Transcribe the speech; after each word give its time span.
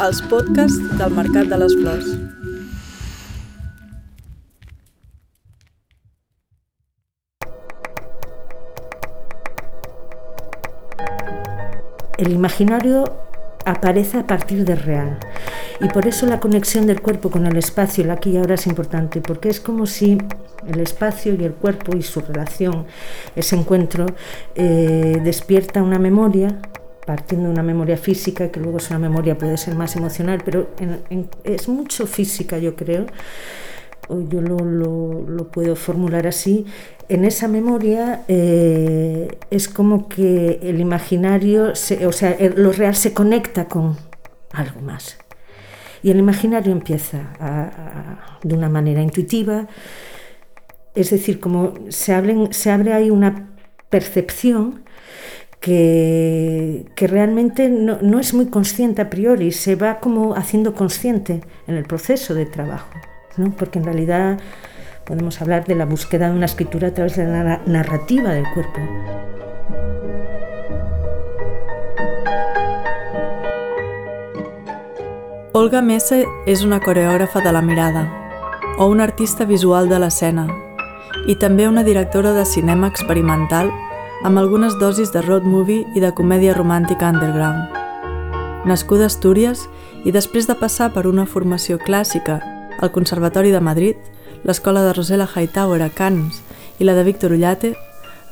els 0.00 0.22
podcasts 0.30 0.78
del 0.96 1.12
Mercat 1.12 1.50
de 1.50 1.56
les 1.60 1.74
Flors. 1.76 2.06
El 12.16 12.32
imaginario 12.32 13.04
aparece 13.66 14.18
a 14.18 14.26
partir 14.26 14.64
del 14.64 14.78
real. 14.78 15.18
Y 15.82 15.88
por 15.88 16.06
eso 16.06 16.26
la 16.26 16.40
conexión 16.40 16.86
del 16.86 17.02
cuerpo 17.02 17.30
con 17.30 17.46
el 17.46 17.56
espacio, 17.56 18.04
el 18.04 18.10
aquí 18.10 18.30
y 18.30 18.36
ahora, 18.38 18.54
es 18.54 18.66
importante, 18.66 19.20
porque 19.20 19.50
es 19.50 19.60
como 19.60 19.86
si 19.86 20.16
el 20.66 20.80
espacio 20.80 21.34
y 21.34 21.44
el 21.44 21.52
cuerpo 21.52 21.96
y 21.96 22.02
su 22.02 22.20
relación, 22.20 22.86
ese 23.36 23.56
encuentro, 23.56 24.06
eh, 24.54 25.20
despierta 25.22 25.82
una 25.82 25.98
memoria, 25.98 26.58
partiendo 27.10 27.46
de 27.46 27.54
una 27.54 27.64
memoria 27.64 27.96
física, 27.96 28.52
que 28.52 28.60
luego 28.60 28.78
es 28.78 28.88
una 28.90 29.00
memoria, 29.00 29.36
puede 29.36 29.56
ser 29.56 29.74
más 29.74 29.96
emocional, 29.96 30.42
pero 30.44 30.68
es 31.42 31.68
mucho 31.68 32.06
física, 32.06 32.56
yo 32.58 32.76
creo, 32.76 33.06
o 34.06 34.20
yo 34.28 34.40
lo, 34.40 35.50
puedo 35.50 35.74
formular 35.74 36.28
así, 36.28 36.66
en 37.08 37.24
esa 37.24 37.48
memoria 37.48 38.22
eh, 38.28 39.26
es 39.50 39.66
como 39.66 40.08
que 40.08 40.60
el 40.62 40.78
imaginario, 40.78 41.72
o 41.72 42.12
sea, 42.12 42.36
lo 42.54 42.70
real 42.70 42.94
se 42.94 43.12
conecta 43.12 43.66
con 43.66 43.96
algo 44.52 44.80
más. 44.80 45.18
Y 46.04 46.12
el 46.12 46.18
imaginario 46.20 46.70
empieza 46.70 47.18
de 48.44 48.54
una 48.54 48.68
manera 48.68 49.02
intuitiva, 49.02 49.66
es 50.94 51.10
decir, 51.10 51.40
como 51.40 51.74
se, 51.88 52.14
se 52.52 52.70
abre 52.70 52.92
ahí 52.92 53.10
una 53.10 53.48
percepción 53.88 54.84
que, 55.60 56.86
que 56.94 57.06
realmente 57.06 57.68
no, 57.68 57.98
no, 58.00 58.18
es 58.18 58.32
muy 58.32 58.46
consciente 58.46 59.02
a 59.02 59.10
priori, 59.10 59.52
se 59.52 59.76
va 59.76 60.00
como 60.00 60.34
haciendo 60.34 60.74
consciente 60.74 61.42
en 61.66 61.76
el 61.76 61.84
proceso 61.84 62.34
de 62.34 62.46
trabajo, 62.46 62.90
¿no? 63.36 63.52
porque 63.52 63.78
en 63.78 63.84
realidad 63.84 64.40
podemos 65.04 65.40
hablar 65.42 65.66
de 65.66 65.74
la 65.74 65.84
búsqueda 65.84 66.30
de 66.30 66.36
una 66.36 66.46
escritura 66.46 66.88
a 66.88 66.94
través 66.94 67.16
de 67.16 67.26
la 67.26 67.60
narrativa 67.66 68.30
del 68.30 68.44
cuerpo. 68.54 68.80
Olga 75.52 75.82
Mesa 75.82 76.20
és 76.46 76.62
una 76.62 76.78
coreògrafa 76.78 77.40
de 77.42 77.50
la 77.52 77.60
mirada, 77.60 78.04
o 78.78 78.86
una 78.86 79.02
artista 79.02 79.44
visual 79.44 79.88
de 79.90 79.98
l'escena, 79.98 80.46
i 81.26 81.34
també 81.42 81.66
una 81.66 81.82
directora 81.82 82.30
de 82.32 82.44
cinema 82.46 82.86
experimental 82.86 83.72
amb 84.22 84.36
algunes 84.36 84.76
dosis 84.78 85.12
de 85.12 85.22
road 85.22 85.46
movie 85.48 85.86
i 85.96 86.00
de 86.00 86.10
comèdia 86.12 86.52
romàntica 86.52 87.08
underground. 87.08 87.72
Nascuda 88.68 89.06
a 89.06 89.08
Astúries 89.08 89.62
i 90.04 90.12
després 90.12 90.46
de 90.46 90.56
passar 90.60 90.90
per 90.92 91.06
una 91.08 91.24
formació 91.24 91.78
clàssica 91.80 92.36
al 92.80 92.92
Conservatori 92.92 93.50
de 93.50 93.60
Madrid, 93.64 93.96
l'escola 94.44 94.82
de 94.84 94.92
Rosella 94.92 95.28
Hightower 95.28 95.80
a 95.82 95.88
Cannes 95.88 96.42
i 96.78 96.84
la 96.84 96.94
de 96.94 97.04
Víctor 97.04 97.32
Ullate, 97.32 97.72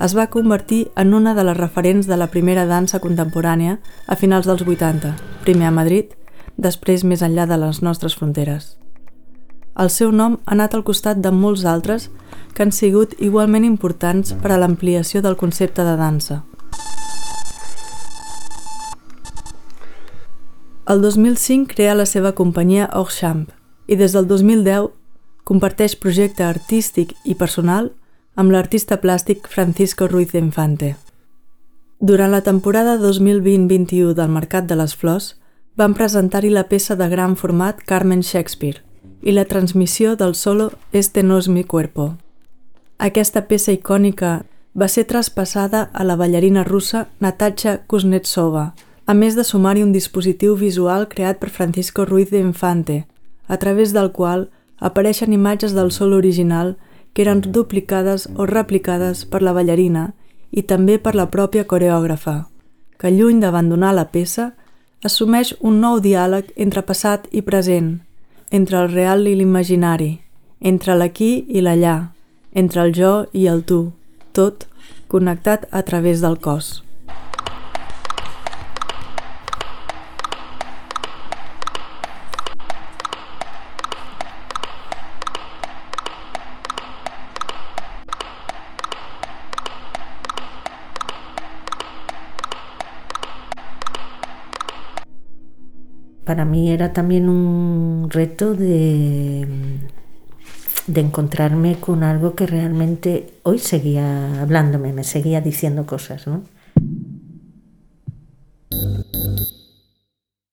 es 0.04 0.14
va 0.14 0.28
convertir 0.28 0.90
en 0.94 1.14
una 1.14 1.34
de 1.34 1.44
les 1.44 1.56
referents 1.56 2.06
de 2.06 2.16
la 2.20 2.28
primera 2.28 2.66
dansa 2.66 3.00
contemporània 3.00 3.78
a 4.06 4.16
finals 4.16 4.46
dels 4.46 4.62
80, 4.62 5.16
primer 5.42 5.72
a 5.72 5.74
Madrid 5.74 6.12
després 6.56 7.04
més 7.04 7.24
enllà 7.24 7.48
de 7.48 7.56
les 7.56 7.80
nostres 7.82 8.14
fronteres. 8.14 8.76
El 9.78 9.88
seu 9.88 10.12
nom 10.12 10.36
ha 10.44 10.52
anat 10.52 10.74
al 10.74 10.84
costat 10.84 11.22
de 11.24 11.32
molts 11.32 11.64
altres 11.64 12.10
que 12.58 12.64
han 12.66 12.72
sigut 12.74 13.12
igualment 13.22 13.62
importants 13.62 14.32
per 14.34 14.50
a 14.50 14.56
l'ampliació 14.58 15.20
del 15.22 15.36
concepte 15.38 15.84
de 15.86 15.92
dansa. 15.94 16.40
El 20.90 21.04
2005 21.04 21.70
crea 21.70 21.94
la 21.94 22.08
seva 22.10 22.32
companyia 22.34 22.90
Orchamp 22.98 23.46
i 23.86 24.00
des 24.02 24.18
del 24.18 24.26
2010 24.26 24.90
comparteix 25.46 25.94
projecte 26.02 26.42
artístic 26.48 27.14
i 27.22 27.38
personal 27.38 27.92
amb 28.34 28.50
l'artista 28.50 28.98
plàstic 28.98 29.46
Francisco 29.46 30.10
Ruiz 30.10 30.34
Infante. 30.34 30.96
Durant 32.00 32.34
la 32.34 32.42
temporada 32.42 32.98
2020-21 32.98 34.18
del 34.18 34.34
Mercat 34.34 34.66
de 34.66 34.82
les 34.82 34.98
Flors, 34.98 35.36
van 35.78 35.94
presentar-hi 35.94 36.50
la 36.50 36.66
peça 36.66 36.98
de 36.98 37.06
gran 37.06 37.38
format 37.38 37.86
Carmen 37.86 38.26
Shakespeare 38.26 38.82
i 39.22 39.30
la 39.30 39.44
transmissió 39.44 40.16
del 40.16 40.34
solo 40.34 40.72
Este 40.90 41.22
no 41.22 41.38
es 41.38 41.46
mi 41.48 41.62
cuerpo. 41.62 42.16
Aquesta 42.98 43.44
peça 43.46 43.70
icònica 43.70 44.40
va 44.74 44.88
ser 44.90 45.04
traspassada 45.06 45.84
a 45.94 46.02
la 46.02 46.16
ballarina 46.18 46.64
russa 46.66 47.04
Natasha 47.22 47.76
Kuznetsova, 47.86 48.72
a 49.06 49.14
més 49.14 49.36
de 49.38 49.44
sumar-hi 49.46 49.84
un 49.84 49.92
dispositiu 49.94 50.56
visual 50.58 51.06
creat 51.06 51.38
per 51.38 51.50
Francisco 51.54 52.04
Ruiz 52.04 52.32
de 52.34 52.40
Infante, 52.42 53.06
a 53.46 53.56
través 53.56 53.94
del 53.94 54.10
qual 54.10 54.48
apareixen 54.78 55.32
imatges 55.32 55.78
del 55.78 55.92
sol 55.92 56.12
original 56.12 56.74
que 57.14 57.22
eren 57.22 57.40
duplicades 57.40 58.26
o 58.34 58.46
replicades 58.50 59.24
per 59.24 59.42
la 59.46 59.54
ballarina 59.54 60.12
i 60.50 60.66
també 60.66 60.98
per 60.98 61.14
la 61.14 61.30
pròpia 61.30 61.68
coreògrafa, 61.70 62.48
que 62.98 63.14
lluny 63.14 63.38
d'abandonar 63.38 63.94
la 63.94 64.08
peça, 64.10 64.52
assumeix 65.06 65.54
un 65.60 65.78
nou 65.78 66.02
diàleg 66.02 66.50
entre 66.56 66.82
passat 66.82 67.30
i 67.30 67.46
present, 67.46 68.00
entre 68.50 68.82
el 68.82 68.90
real 68.90 69.26
i 69.30 69.38
l'imaginari, 69.38 70.16
entre 70.58 70.98
l'aquí 70.98 71.46
i 71.46 71.62
l'allà, 71.62 72.17
entre 72.58 72.82
el 72.82 72.92
jo 72.96 73.12
i 73.32 73.46
el 73.46 73.62
tu, 73.62 73.78
tot 74.34 74.66
connectat 75.12 75.70
a 75.70 75.86
través 75.86 76.20
del 76.26 76.38
cos. 76.42 76.74
para 96.28 96.44
mí 96.44 96.70
era 96.70 96.92
también 96.92 97.26
un 97.26 98.10
reto 98.10 98.52
de, 98.52 99.46
de 100.88 101.02
encontrarme 101.02 101.76
con 101.78 102.02
algo 102.02 102.34
que 102.34 102.46
realmente 102.46 103.34
hoy 103.42 103.58
seguía 103.58 104.40
hablándome, 104.40 104.92
me 104.92 105.04
seguía 105.04 105.40
diciendo 105.40 105.86
cosas, 105.86 106.26
¿no? 106.26 106.42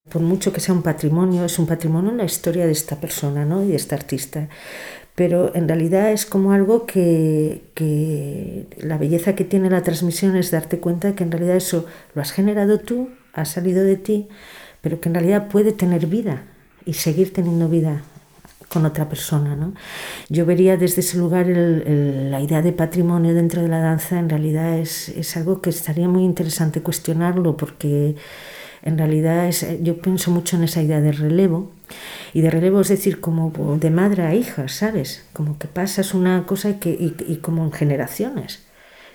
Por 0.10 0.22
mucho 0.22 0.54
que 0.54 0.60
sea 0.60 0.76
un 0.76 0.84
patrimonio, 0.84 1.46
es 1.46 1.58
un 1.58 1.66
patrimonio 1.66 2.12
en 2.12 2.18
la 2.18 2.26
historia 2.26 2.66
de 2.66 2.72
esta 2.72 3.00
persona 3.00 3.44
¿no? 3.44 3.64
y 3.64 3.70
de 3.70 3.76
esta 3.76 3.96
artista. 3.96 4.50
Pero 5.16 5.56
en 5.56 5.68
realidad 5.68 6.12
es 6.12 6.26
como 6.26 6.52
algo 6.52 6.86
que, 6.86 7.64
que 7.74 8.68
la 8.78 8.98
belleza 8.98 9.36
que 9.36 9.46
tiene 9.46 9.70
la 9.70 9.84
transmisión 9.84 10.36
es 10.36 10.52
darte 10.52 10.80
cuenta 10.80 11.16
que 11.16 11.24
en 11.24 11.32
realidad 11.32 11.56
eso 11.56 11.86
lo 12.14 12.22
has 12.22 12.32
generado 12.32 12.80
tú, 12.80 13.10
ha 13.34 13.46
salido 13.46 13.84
de 13.84 13.96
ti, 13.96 14.28
pero 14.82 15.00
que 15.00 15.10
en 15.10 15.16
realidad 15.16 15.48
puede 15.48 15.72
tener 15.72 16.08
vida 16.08 16.44
y 16.86 16.94
seguir 16.94 17.34
teniendo 17.34 17.68
vida 17.68 18.04
con 18.70 18.86
otra 18.86 19.08
persona. 19.08 19.56
¿no? 19.56 19.74
Yo 20.30 20.46
vería 20.46 20.78
desde 20.78 21.02
ese 21.02 21.18
lugar 21.18 21.48
la 21.48 22.42
idea 22.42 22.62
de 22.62 22.72
patrimonio 22.72 23.34
dentro 23.34 23.62
de 23.62 23.68
la 23.68 23.80
danza, 23.80 24.20
en 24.20 24.30
realidad 24.30 24.78
es, 24.78 25.10
es, 25.10 25.38
algo 25.38 25.62
que 25.62 25.70
estaría 25.70 26.08
muy 26.08 26.24
interesante 26.24 26.82
cuestionarlo 26.82 27.58
porque 27.58 28.16
en 28.82 28.98
realidad 28.98 29.48
es, 29.48 29.66
yo 29.82 29.98
pienso 30.02 30.32
mucho 30.32 30.58
en 30.58 30.64
esa 30.64 30.82
idea 30.82 31.02
de 31.02 31.12
relevo. 31.12 31.72
Y 32.34 32.42
de 32.42 32.50
relevo 32.50 32.82
es 32.82 32.90
decir, 32.90 33.22
como 33.22 33.52
de 33.80 33.90
madre 33.90 34.24
a 34.24 34.36
hija, 34.36 34.68
¿sabes? 34.68 35.26
Como 35.34 35.58
que 35.58 35.68
pasas 35.68 36.14
una 36.14 36.46
cosa 36.46 36.70
y, 36.70 36.74
que, 36.76 36.90
y, 36.90 37.16
y 37.28 37.38
como 37.38 37.64
en 37.64 37.72
generaciones 37.72 38.66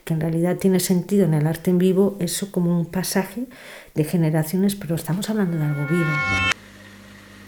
que 0.05 0.15
en 0.15 0.21
realidad 0.21 0.57
tiene 0.57 0.81
sentido 0.81 1.27
en 1.27 1.35
el 1.35 1.47
arte 1.47 1.71
en 1.71 1.79
vivo, 1.79 2.17
eso 2.21 2.51
como 2.51 2.79
un 2.79 2.87
pasaje 2.87 3.45
de 3.95 4.05
generaciones, 4.05 4.75
però 4.75 4.95
estamos 4.95 5.29
hablando 5.29 5.59
de 5.59 5.65
algo 5.65 5.87
vivo. 5.89 6.11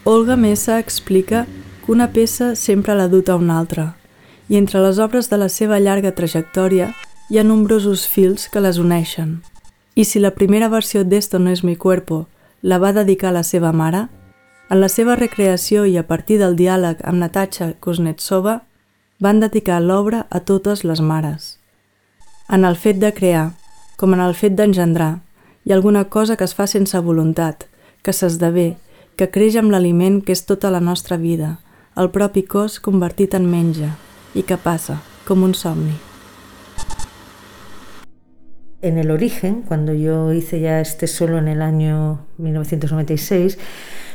Olga 0.05 0.37
Mesa 0.37 0.79
explica 0.79 1.47
que 1.85 1.93
una 1.93 2.13
peça 2.13 2.55
sempre 2.57 2.95
l'ha 2.95 3.09
dut 3.09 3.29
a 3.29 3.37
una 3.37 3.59
altra, 3.59 3.93
i 4.49 4.57
entre 4.57 4.83
les 4.85 4.99
obres 4.99 5.31
de 5.31 5.39
la 5.41 5.49
seva 5.49 5.81
llarga 5.81 6.15
trajectòria 6.15 6.93
hi 7.29 7.39
ha 7.39 7.45
nombrosos 7.45 8.07
fils 8.07 8.49
que 8.53 8.61
les 8.61 8.79
uneixen. 8.79 9.41
I 9.95 10.05
si 10.05 10.21
la 10.21 10.35
primera 10.37 10.69
versió 10.69 11.05
d'Esto 11.05 11.39
no 11.39 11.51
es 11.51 11.65
mi 11.65 11.77
cuerpo 11.77 12.27
la 12.63 12.79
va 12.79 12.93
dedicar 12.93 13.31
a 13.31 13.39
la 13.39 13.43
seva 13.43 13.73
mare, 13.73 14.07
en 14.71 14.81
la 14.81 14.89
seva 14.89 15.17
recreació 15.17 15.85
i 15.85 15.97
a 15.99 16.07
partir 16.07 16.39
del 16.41 16.55
diàleg 16.57 17.03
amb 17.05 17.21
Natasha 17.21 17.73
Kuznetsova, 17.81 18.63
van 19.21 19.41
dedicar 19.41 19.81
l'obra 19.83 20.27
a 20.31 20.41
totes 20.41 20.85
les 20.85 21.01
mares. 21.01 21.59
En 22.49 22.65
el 22.65 22.77
fet 22.77 22.99
de 23.03 23.13
crear, 23.13 23.53
com 23.97 24.15
en 24.15 24.21
el 24.21 24.35
fet 24.35 24.55
d'engendrar, 24.59 25.21
hi 25.65 25.73
ha 25.73 25.77
alguna 25.77 26.05
cosa 26.05 26.37
que 26.37 26.45
es 26.45 26.55
fa 26.55 26.67
sense 26.67 26.99
voluntat, 26.99 27.67
que 28.03 28.13
s'esdevé, 28.13 28.77
que 29.17 29.31
creix 29.31 29.57
amb 29.57 29.71
l'aliment 29.71 30.23
que 30.25 30.33
és 30.35 30.47
tota 30.47 30.71
la 30.75 30.81
nostra 30.81 31.17
vida, 31.17 31.59
el 31.95 32.09
propi 32.09 32.41
cos 32.49 32.79
convertit 32.81 33.35
en 33.37 33.45
menja, 33.53 33.91
i 34.33 34.43
que 34.49 34.57
passa, 34.57 35.03
com 35.29 35.43
un 35.45 35.53
somni. 35.53 35.93
En 38.81 38.97
el 38.99 39.11
origen, 39.11 39.63
cuando 39.63 39.93
yo 39.93 40.33
hice 40.33 40.61
ya 40.61 40.81
este 40.81 41.07
solo 41.07 41.39
en 41.39 41.49
el 41.49 41.61
año 41.63 42.21
1996, 42.39 43.59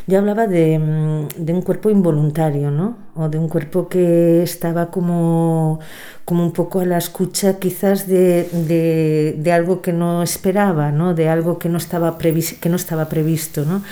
yo 0.07 0.18
hablaba 0.18 0.47
de, 0.47 0.79
mm, 0.79 1.27
de, 1.38 1.53
un 1.53 1.62
cuerpo 1.62 1.89
involuntario, 1.89 2.71
¿no? 2.71 2.97
O 3.15 3.29
de 3.29 3.38
un 3.38 3.47
cuerpo 3.47 3.88
que 3.88 4.41
estaba 4.41 4.89
como, 4.89 5.80
como 6.25 6.44
un 6.44 6.51
poco 6.53 6.80
a 6.80 6.85
la 6.85 6.97
escucha 6.97 7.59
quizás 7.59 8.07
de, 8.07 8.50
de, 8.51 9.35
de 9.38 9.51
algo 9.51 9.81
que 9.81 9.94
no 9.94 10.23
esperaba, 10.23 10.91
¿no? 10.91 11.13
De 11.13 11.30
algo 11.30 11.59
que 11.59 11.69
no, 11.69 11.77
estaba 11.77 12.18
que 12.18 12.69
no 12.69 12.75
estaba 12.75 13.07
previsto, 13.07 13.65
¿no? 13.65 13.83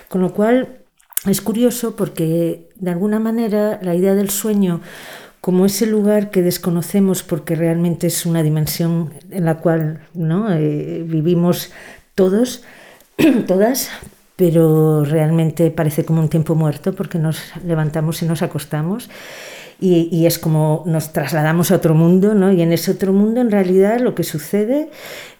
Con 0.09 0.21
lo 0.21 0.33
cual 0.33 0.82
es 1.27 1.41
curioso 1.41 1.95
porque 1.97 2.69
de 2.77 2.91
alguna 2.91 3.21
manera 3.21 3.79
la 3.83 3.95
idea 3.95 4.15
del 4.15 4.31
sueño 4.31 4.81
como 5.41 5.67
ese 5.67 5.87
lugar 5.87 6.31
que 6.31 6.43
desconocemos 6.43 7.23
porque 7.23 7.57
realmente 7.57 8.07
es 8.07 8.27
una 8.27 8.43
dimensión 8.43 9.13
en 9.31 9.45
la 9.45 9.59
cual 9.59 10.07
¿no? 10.15 10.53
Eh, 10.53 11.05
vivimos 11.07 11.73
todos, 12.15 12.63
todas, 13.47 13.91
pero 14.37 15.05
realmente 15.05 15.71
parece 15.71 16.05
como 16.05 16.21
un 16.21 16.29
tiempo 16.29 16.55
muerto 16.55 16.93
porque 16.93 17.19
nos 17.19 17.41
levantamos 17.65 18.23
y 18.23 18.27
nos 18.27 18.43
acostamos 18.43 19.11
y, 19.83 20.09
y, 20.13 20.27
es 20.27 20.39
como 20.39 20.85
nos 20.87 21.13
trasladamos 21.13 21.71
a 21.73 21.77
otro 21.77 21.95
mundo, 21.95 22.35
¿no? 22.35 22.53
Y 22.53 22.63
en 22.63 22.73
ese 22.73 22.93
otro 22.93 23.13
mundo 23.13 23.41
en 23.41 23.51
realidad 23.51 23.99
lo 23.99 24.15
que 24.15 24.23
sucede 24.23 24.91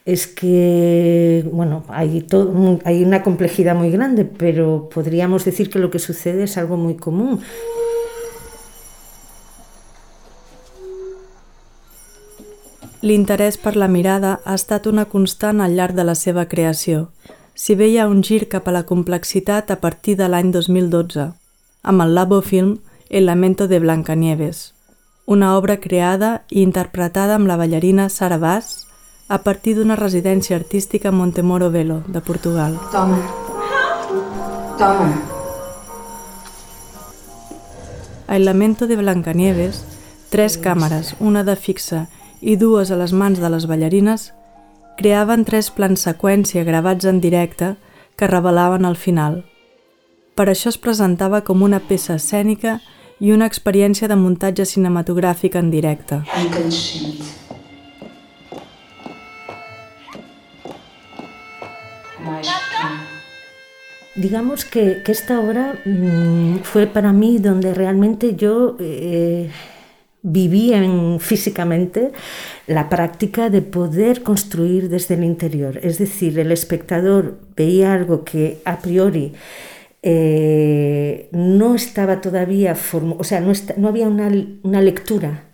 es 0.05 0.27
que, 0.27 1.49
bueno, 1.53 1.85
hay, 1.89 2.23
todo, 2.23 2.81
hay 2.85 3.05
una 3.05 3.23
complejidad 3.23 3.77
muy 3.77 3.91
grande, 3.91 4.25
pero 4.25 4.89
podríamos 4.93 5.45
decir 5.45 5.71
que 5.71 5.79
lo 5.79 5.91
que 5.91 5.99
sucede 5.99 6.45
es 6.45 6.59
algo 6.59 6.77
muy 6.77 6.97
común. 6.97 7.41
L'interès 13.03 13.57
per 13.59 13.75
la 13.75 13.89
mirada 13.91 14.37
ha 14.47 14.55
estat 14.55 14.87
una 14.87 15.09
constant 15.11 15.59
al 15.61 15.75
llarg 15.75 15.97
de 15.99 16.05
la 16.07 16.15
seva 16.15 16.47
creació, 16.47 17.11
si 17.55 17.75
ha 17.99 18.07
un 18.07 18.23
gir 18.23 18.49
cap 18.49 18.69
a 18.69 18.73
la 18.73 18.85
complexitat 18.87 19.73
a 19.73 19.81
partir 19.81 20.17
de 20.17 20.29
l'any 20.29 20.53
2012, 20.53 21.33
amb 21.83 22.03
el 22.03 22.15
Labo 22.15 22.41
Film 22.43 22.79
El 23.13 23.27
lamento 23.27 23.69
de 23.69 23.79
Blancanieves, 23.79 24.73
una 25.27 25.59
obra 25.59 25.81
creada 25.81 26.47
i 26.49 26.63
interpretada 26.63 27.35
amb 27.37 27.47
la 27.47 27.59
ballarina 27.61 28.07
Sara 28.09 28.39
Bass 28.41 28.87
a 29.29 29.43
partir 29.45 29.75
d'una 29.77 29.99
residència 30.01 30.57
artística 30.57 31.11
a 31.11 31.13
Montemoro 31.13 31.69
Velo, 31.71 31.99
de 32.07 32.23
Portugal. 32.23 32.79
Toma. 32.91 33.19
Toma. 34.79 35.11
El 38.29 38.47
lamento 38.47 38.87
de 38.87 38.97
Blancanieves, 38.97 39.85
tres 40.31 40.57
càmeres, 40.57 41.13
una 41.21 41.45
de 41.45 41.57
fixa 41.57 42.07
i 42.41 42.57
dues 42.57 42.89
a 42.91 42.97
les 42.97 43.13
mans 43.13 43.45
de 43.45 43.53
les 43.53 43.69
ballarines, 43.69 44.31
creaven 44.97 45.45
tres 45.45 45.69
plans 45.69 46.09
seqüència 46.09 46.65
gravats 46.65 47.05
en 47.05 47.21
directe 47.21 47.75
que 48.17 48.33
revelaven 48.33 48.89
el 48.89 48.97
final. 48.97 49.43
Per 50.33 50.49
això 50.49 50.73
es 50.73 50.81
presentava 50.81 51.43
com 51.45 51.61
una 51.61 51.85
peça 51.85 52.17
escènica 52.17 52.81
i 53.23 53.31
una 53.31 53.47
experiència 53.47 54.09
de 54.11 54.19
muntatge 54.19 54.67
cinematogràfic 54.67 55.55
en 55.61 55.71
directe. 55.71 56.19
Digamos 64.17 64.65
que, 64.65 65.03
que 65.05 65.13
esta 65.13 65.39
obra 65.41 65.79
mmm, 65.85 66.59
fue 66.65 66.87
para 66.87 67.13
mí 67.13 67.39
donde 67.39 67.73
realmente 67.75 68.35
yo 68.35 68.77
eh, 68.81 69.51
viví 70.23 70.73
en, 70.75 71.21
físicamente 71.21 72.11
la 72.67 72.89
práctica 72.89 73.51
de 73.51 73.63
poder 73.63 74.23
construir 74.23 74.89
desde 74.89 75.15
el 75.15 75.23
interior. 75.25 75.79
Es 75.83 75.99
decir, 75.99 76.39
el 76.41 76.51
espectador 76.51 77.39
veía 77.57 77.95
algo 77.95 78.25
que 78.25 78.59
a 78.65 78.81
priori 78.81 79.33
eh, 80.03 81.29
no 81.33 81.77
estaba 81.77 82.21
todavía, 82.21 82.77
o 83.19 83.25
sea, 83.25 83.41
no, 83.41 83.53
no 83.77 83.89
había 83.89 84.09
una, 84.09 84.31
una, 84.63 84.83
lectura 84.83 85.45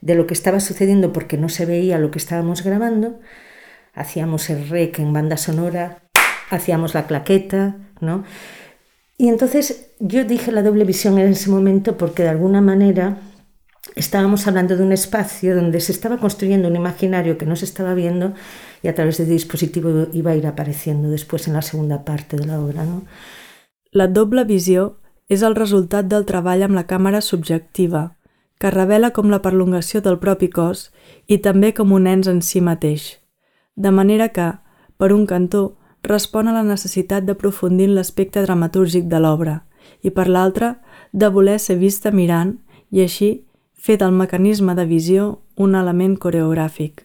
de 0.00 0.14
lo 0.14 0.26
que 0.26 0.32
estaba 0.32 0.58
sucediendo 0.60 1.12
porque 1.12 1.36
no 1.36 1.50
se 1.50 1.66
veía 1.66 1.98
lo 1.98 2.10
que 2.10 2.18
estábamos 2.18 2.64
grabando. 2.64 3.20
Hacíamos 3.92 4.48
el 4.48 4.68
rec 4.68 4.98
en 4.98 5.12
banda 5.12 5.36
sonora, 5.36 6.02
hacíamos 6.48 6.94
la 6.94 7.06
claqueta, 7.06 7.76
¿no? 8.00 8.24
Y 9.18 9.28
entonces 9.28 9.90
yo 9.98 10.24
dije 10.24 10.50
la 10.50 10.62
doble 10.62 10.84
visión 10.84 11.18
en 11.18 11.28
ese 11.28 11.50
momento 11.50 11.98
porque 11.98 12.22
de 12.22 12.30
alguna 12.30 12.62
manera 12.62 13.18
estábamos 13.94 14.46
hablando 14.46 14.78
de 14.78 14.82
un 14.82 14.92
espacio 14.92 15.54
donde 15.54 15.80
se 15.80 15.92
estaba 15.92 16.16
construyendo 16.16 16.68
un 16.68 16.76
imaginario 16.76 17.36
que 17.36 17.44
no 17.44 17.54
se 17.54 17.66
estaba 17.66 17.92
viendo 17.92 18.32
y 18.82 18.88
a 18.88 18.94
través 18.94 19.18
del 19.18 19.28
dispositivo 19.28 20.06
iba 20.14 20.30
a 20.30 20.36
ir 20.36 20.46
apareciendo 20.46 21.10
después 21.10 21.48
en 21.48 21.54
la 21.54 21.60
segunda 21.60 22.02
parte 22.02 22.38
de 22.38 22.46
la 22.46 22.60
obra. 22.60 22.84
¿no? 22.84 23.04
La 23.92 24.06
doble 24.06 24.44
visió 24.46 24.82
és 25.26 25.40
el 25.42 25.56
resultat 25.58 26.06
del 26.06 26.22
treball 26.26 26.60
amb 26.62 26.76
la 26.78 26.84
càmera 26.86 27.18
subjectiva, 27.26 28.02
que 28.62 28.70
revela 28.70 29.08
com 29.16 29.32
la 29.32 29.40
perlongació 29.42 29.98
del 30.04 30.20
propi 30.22 30.46
cos 30.46 30.84
i 31.26 31.40
també 31.42 31.72
com 31.74 31.90
un 31.96 32.06
ens 32.06 32.28
en 32.30 32.38
si 32.38 32.62
mateix. 32.62 33.16
De 33.74 33.90
manera 33.90 34.28
que, 34.28 34.46
per 34.96 35.10
un 35.10 35.26
cantó, 35.26 35.64
respon 36.06 36.46
a 36.46 36.54
la 36.54 36.62
necessitat 36.62 37.26
d'aprofundir 37.26 37.88
en 37.90 37.96
l'aspecte 37.96 38.44
dramatúrgic 38.46 39.10
de 39.10 39.18
l'obra 39.18 39.56
i, 40.06 40.14
per 40.14 40.28
l'altre, 40.28 40.76
de 41.10 41.26
voler 41.26 41.58
ser 41.58 41.80
vista 41.82 42.14
mirant 42.14 42.60
i 42.94 43.02
així 43.02 43.32
fer 43.74 43.98
del 43.98 44.14
mecanisme 44.14 44.78
de 44.78 44.86
visió 44.86 45.40
un 45.56 45.74
element 45.74 46.14
coreográfico. 46.14 47.02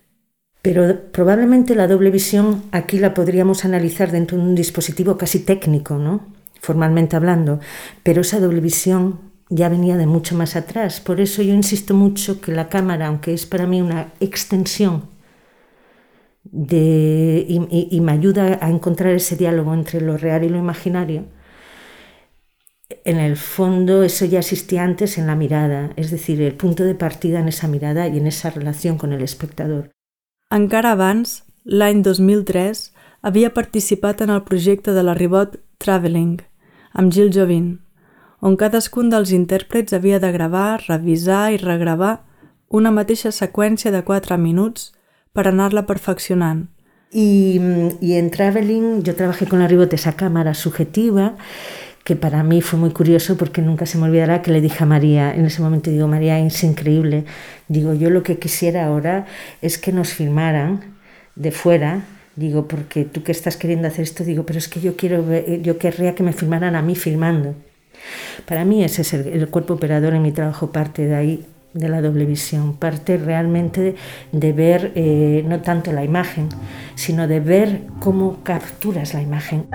Pero 0.61 0.85
probablemente 1.11 1.73
la 1.73 1.87
doble 1.87 2.11
visión 2.11 2.61
aquí 2.71 2.99
la 2.99 3.15
podríamos 3.15 3.65
analizar 3.65 4.11
dentro 4.11 4.37
de 4.37 4.43
un 4.43 4.53
dispositivo 4.53 5.17
casi 5.17 5.39
técnico, 5.39 5.97
¿no? 5.97 6.34
Formalmente 6.65 7.15
hablando, 7.15 7.59
pero 8.03 8.21
esa 8.21 8.39
doble 8.39 8.59
visión 8.59 9.19
ya 9.49 9.69
venía 9.69 9.97
de 9.97 10.07
mucho 10.07 10.35
más 10.35 10.55
atrás. 10.55 10.99
Por 10.99 11.21
eso 11.21 11.41
yo 11.41 11.53
insisto 11.53 11.93
mucho 11.93 12.41
que 12.41 12.51
la 12.51 12.69
cámara, 12.69 13.07
aunque 13.07 13.33
es 13.33 13.45
para 13.45 13.67
mí 13.67 13.81
una 13.81 14.13
extensión 14.19 15.03
de, 16.43 17.45
y, 17.47 18.01
me 18.01 18.11
ayuda 18.11 18.59
a 18.61 18.69
encontrar 18.69 19.13
ese 19.13 19.35
diálogo 19.35 19.73
entre 19.73 20.01
lo 20.01 20.17
real 20.17 20.43
y 20.43 20.49
lo 20.49 20.57
imaginario, 20.57 21.25
en 23.03 23.17
el 23.17 23.35
fondo 23.35 24.03
eso 24.03 24.25
ya 24.25 24.39
existía 24.39 24.83
antes 24.83 25.17
en 25.17 25.27
la 25.27 25.35
mirada, 25.35 25.91
es 25.95 26.11
decir, 26.11 26.41
el 26.41 26.53
punto 26.55 26.83
de 26.83 26.95
partida 26.95 27.39
en 27.39 27.47
esa 27.47 27.67
mirada 27.67 28.07
y 28.07 28.17
en 28.17 28.27
esa 28.27 28.49
relación 28.49 28.97
con 28.97 29.13
el 29.13 29.21
espectador. 29.21 29.91
Encara 30.51 30.91
abans, 30.93 31.43
l'any 31.65 32.03
2003, 32.05 32.93
havia 33.25 33.49
participat 33.53 34.21
en 34.21 34.29
el 34.29 34.43
projecte 34.45 34.93
de 34.93 35.01
la 35.03 35.15
Ribot 35.17 35.57
Traveling, 35.79 36.43
amb 36.95 37.11
Gil 37.11 37.29
Jovin, 37.35 37.81
on 38.39 38.55
cadascun 38.55 39.11
dels 39.11 39.33
intèrprets 39.35 39.93
havia 39.93 40.21
de 40.23 40.31
gravar, 40.31 40.79
revisar 40.87 41.51
i 41.51 41.59
regravar 41.59 42.21
una 42.69 42.91
mateixa 42.91 43.33
seqüència 43.35 43.91
de 43.91 44.01
4 44.07 44.37
minuts 44.39 44.93
per 45.35 45.45
anar-la 45.49 45.85
perfeccionant. 45.85 46.69
Y, 47.11 47.61
y 48.01 48.15
en 48.15 48.31
Traveling 48.31 49.03
yo 49.03 49.15
trabajé 49.15 49.45
con 49.45 49.59
la 49.59 49.67
Ribot 49.67 49.93
esa 49.93 50.15
cámara 50.15 50.53
subjetiva 50.53 51.35
que 52.03 52.15
para 52.15 52.43
mí 52.43 52.61
fue 52.61 52.77
muy 52.77 52.91
curioso 52.91 53.35
porque 53.35 53.61
nunca 53.61 53.85
se 53.85 53.97
me 53.97 54.05
olvidará 54.05 54.41
que 54.41 54.51
le 54.51 54.61
dije 54.61 54.83
a 54.83 54.87
María, 54.87 55.33
en 55.33 55.45
ese 55.45 55.61
momento 55.61 55.89
digo, 55.89 56.07
María, 56.07 56.39
es 56.39 56.63
increíble, 56.63 57.25
digo, 57.67 57.93
yo 57.93 58.11
lo 58.11 58.21
que 58.21 58.37
quisiera 58.37 58.85
ahora 58.85 59.25
es 59.61 59.79
que 59.79 59.91
nos 59.91 60.09
filmaran 60.09 60.81
de 61.35 61.51
fuera, 61.51 62.05
digo, 62.35 62.67
porque 62.67 63.05
tú 63.05 63.23
que 63.23 63.31
estás 63.31 63.57
queriendo 63.57 63.87
hacer 63.87 64.03
esto, 64.03 64.23
digo, 64.23 64.45
pero 64.45 64.59
es 64.59 64.67
que 64.67 64.81
yo 64.81 64.95
quiero, 64.95 65.25
ver, 65.25 65.61
yo 65.61 65.77
querría 65.77 66.15
que 66.15 66.23
me 66.23 66.33
filmaran 66.33 66.75
a 66.75 66.81
mí 66.81 66.95
filmando. 66.95 67.55
Para 68.45 68.65
mí 68.65 68.83
ese 68.83 69.01
es 69.01 69.13
el, 69.13 69.27
el 69.27 69.47
cuerpo 69.49 69.75
operador 69.75 70.13
en 70.13 70.21
mi 70.21 70.31
trabajo, 70.31 70.71
parte 70.71 71.05
de 71.05 71.15
ahí, 71.15 71.45
de 71.73 71.89
la 71.89 72.01
doble 72.01 72.25
visión, 72.25 72.77
parte 72.77 73.17
realmente 73.17 73.81
de, 73.81 73.95
de 74.31 74.53
ver 74.53 74.91
eh, 74.95 75.43
no 75.45 75.61
tanto 75.61 75.91
la 75.91 76.03
imagen, 76.03 76.47
sino 76.95 77.27
de 77.27 77.41
ver 77.41 77.81
cómo 77.99 78.43
capturas 78.43 79.13
la 79.13 79.21
imagen. 79.21 79.65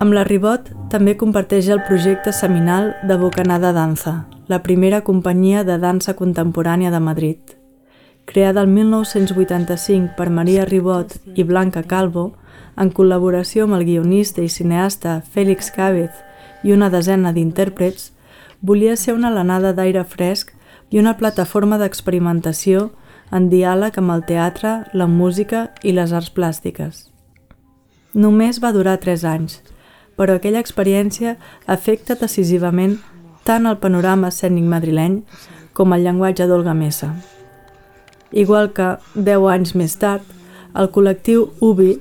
Amb 0.00 0.14
la 0.16 0.22
Ribot 0.24 0.70
també 0.88 1.12
comparteix 1.20 1.66
el 1.68 1.82
projecte 1.84 2.32
seminal 2.32 2.86
de 3.04 3.18
Bocanada 3.20 3.74
Danza, 3.76 4.14
la 4.48 4.62
primera 4.64 5.02
companyia 5.04 5.60
de 5.68 5.74
dansa 5.76 6.14
contemporània 6.16 6.88
de 6.90 7.00
Madrid. 7.04 7.40
Creada 8.24 8.62
el 8.64 8.70
1985 8.72 10.14
per 10.16 10.30
Maria 10.30 10.64
Ribot 10.64 11.18
i 11.36 11.44
Blanca 11.44 11.82
Calvo, 11.82 12.30
en 12.80 12.88
col·laboració 12.96 13.66
amb 13.66 13.76
el 13.76 13.84
guionista 13.84 14.40
i 14.40 14.48
cineasta 14.48 15.18
Fèlix 15.34 15.68
Càvez 15.74 16.22
i 16.64 16.72
una 16.72 16.88
desena 16.88 17.34
d'intèrprets, 17.36 18.14
volia 18.62 18.94
ser 18.96 19.12
una 19.18 19.28
alenada 19.28 19.74
d'aire 19.76 20.06
fresc 20.08 20.54
i 20.88 21.02
una 21.02 21.18
plataforma 21.18 21.76
d'experimentació 21.76 22.86
en 23.30 23.50
diàleg 23.52 24.00
amb 24.00 24.16
el 24.16 24.24
teatre, 24.24 24.72
la 24.94 25.06
música 25.06 25.66
i 25.82 25.92
les 25.92 26.16
arts 26.16 26.32
plàstiques. 26.32 27.04
Només 28.14 28.62
va 28.64 28.72
durar 28.72 28.96
3 29.04 29.26
anys, 29.28 29.60
però 30.20 30.34
aquella 30.36 30.60
experiència 30.60 31.38
afecta 31.64 32.12
decisivament 32.20 32.98
tant 33.48 33.64
el 33.64 33.78
panorama 33.80 34.28
escènic 34.28 34.66
madrileny 34.68 35.22
com 35.72 35.94
el 35.96 36.04
llenguatge 36.04 36.44
d'Olga 36.44 36.74
Mesa. 36.76 37.14
Igual 38.36 38.68
que, 38.76 38.90
10 39.16 39.46
anys 39.54 39.72
més 39.80 39.94
tard, 39.96 40.26
el 40.76 40.90
col·lectiu 40.92 41.46
UBI, 41.64 41.94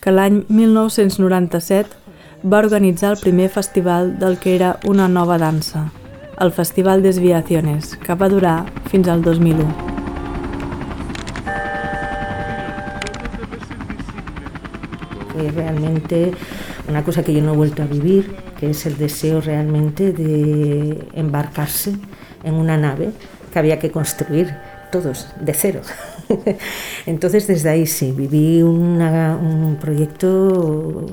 que 0.00 0.14
l'any 0.14 0.38
1997 0.48 2.48
va 2.48 2.62
organitzar 2.64 3.12
el 3.12 3.20
primer 3.20 3.50
festival 3.52 4.14
del 4.22 4.40
que 4.40 4.56
era 4.56 4.78
una 4.88 5.08
nova 5.08 5.36
dansa, 5.36 5.90
el 6.40 6.56
Festival 6.56 7.04
Desviaciones, 7.04 7.92
que 8.00 8.16
va 8.16 8.32
durar 8.32 8.62
fins 8.88 9.12
al 9.12 9.20
2001. 9.20 9.96
fue 15.36 15.50
realmente 15.50 16.32
una 16.88 17.02
cosa 17.02 17.22
que 17.22 17.32
yo 17.32 17.42
no 17.42 17.54
he 17.54 17.56
vuelto 17.56 17.82
a 17.82 17.86
vivir, 17.86 18.34
que 18.58 18.70
es 18.70 18.86
el 18.86 18.96
deseo 18.96 19.40
realmente 19.40 20.12
de 20.12 21.08
embarcarse 21.14 21.94
en 22.44 22.54
una 22.54 22.76
nave 22.76 23.10
que 23.52 23.58
había 23.58 23.78
que 23.78 23.90
construir 23.90 24.54
todos 24.92 25.28
de 25.40 25.52
cero. 25.52 25.80
Entonces 27.06 27.46
desde 27.46 27.70
ahí 27.70 27.86
sí, 27.86 28.12
viví 28.12 28.62
una, 28.62 29.36
un 29.36 29.76
proyecto 29.80 31.06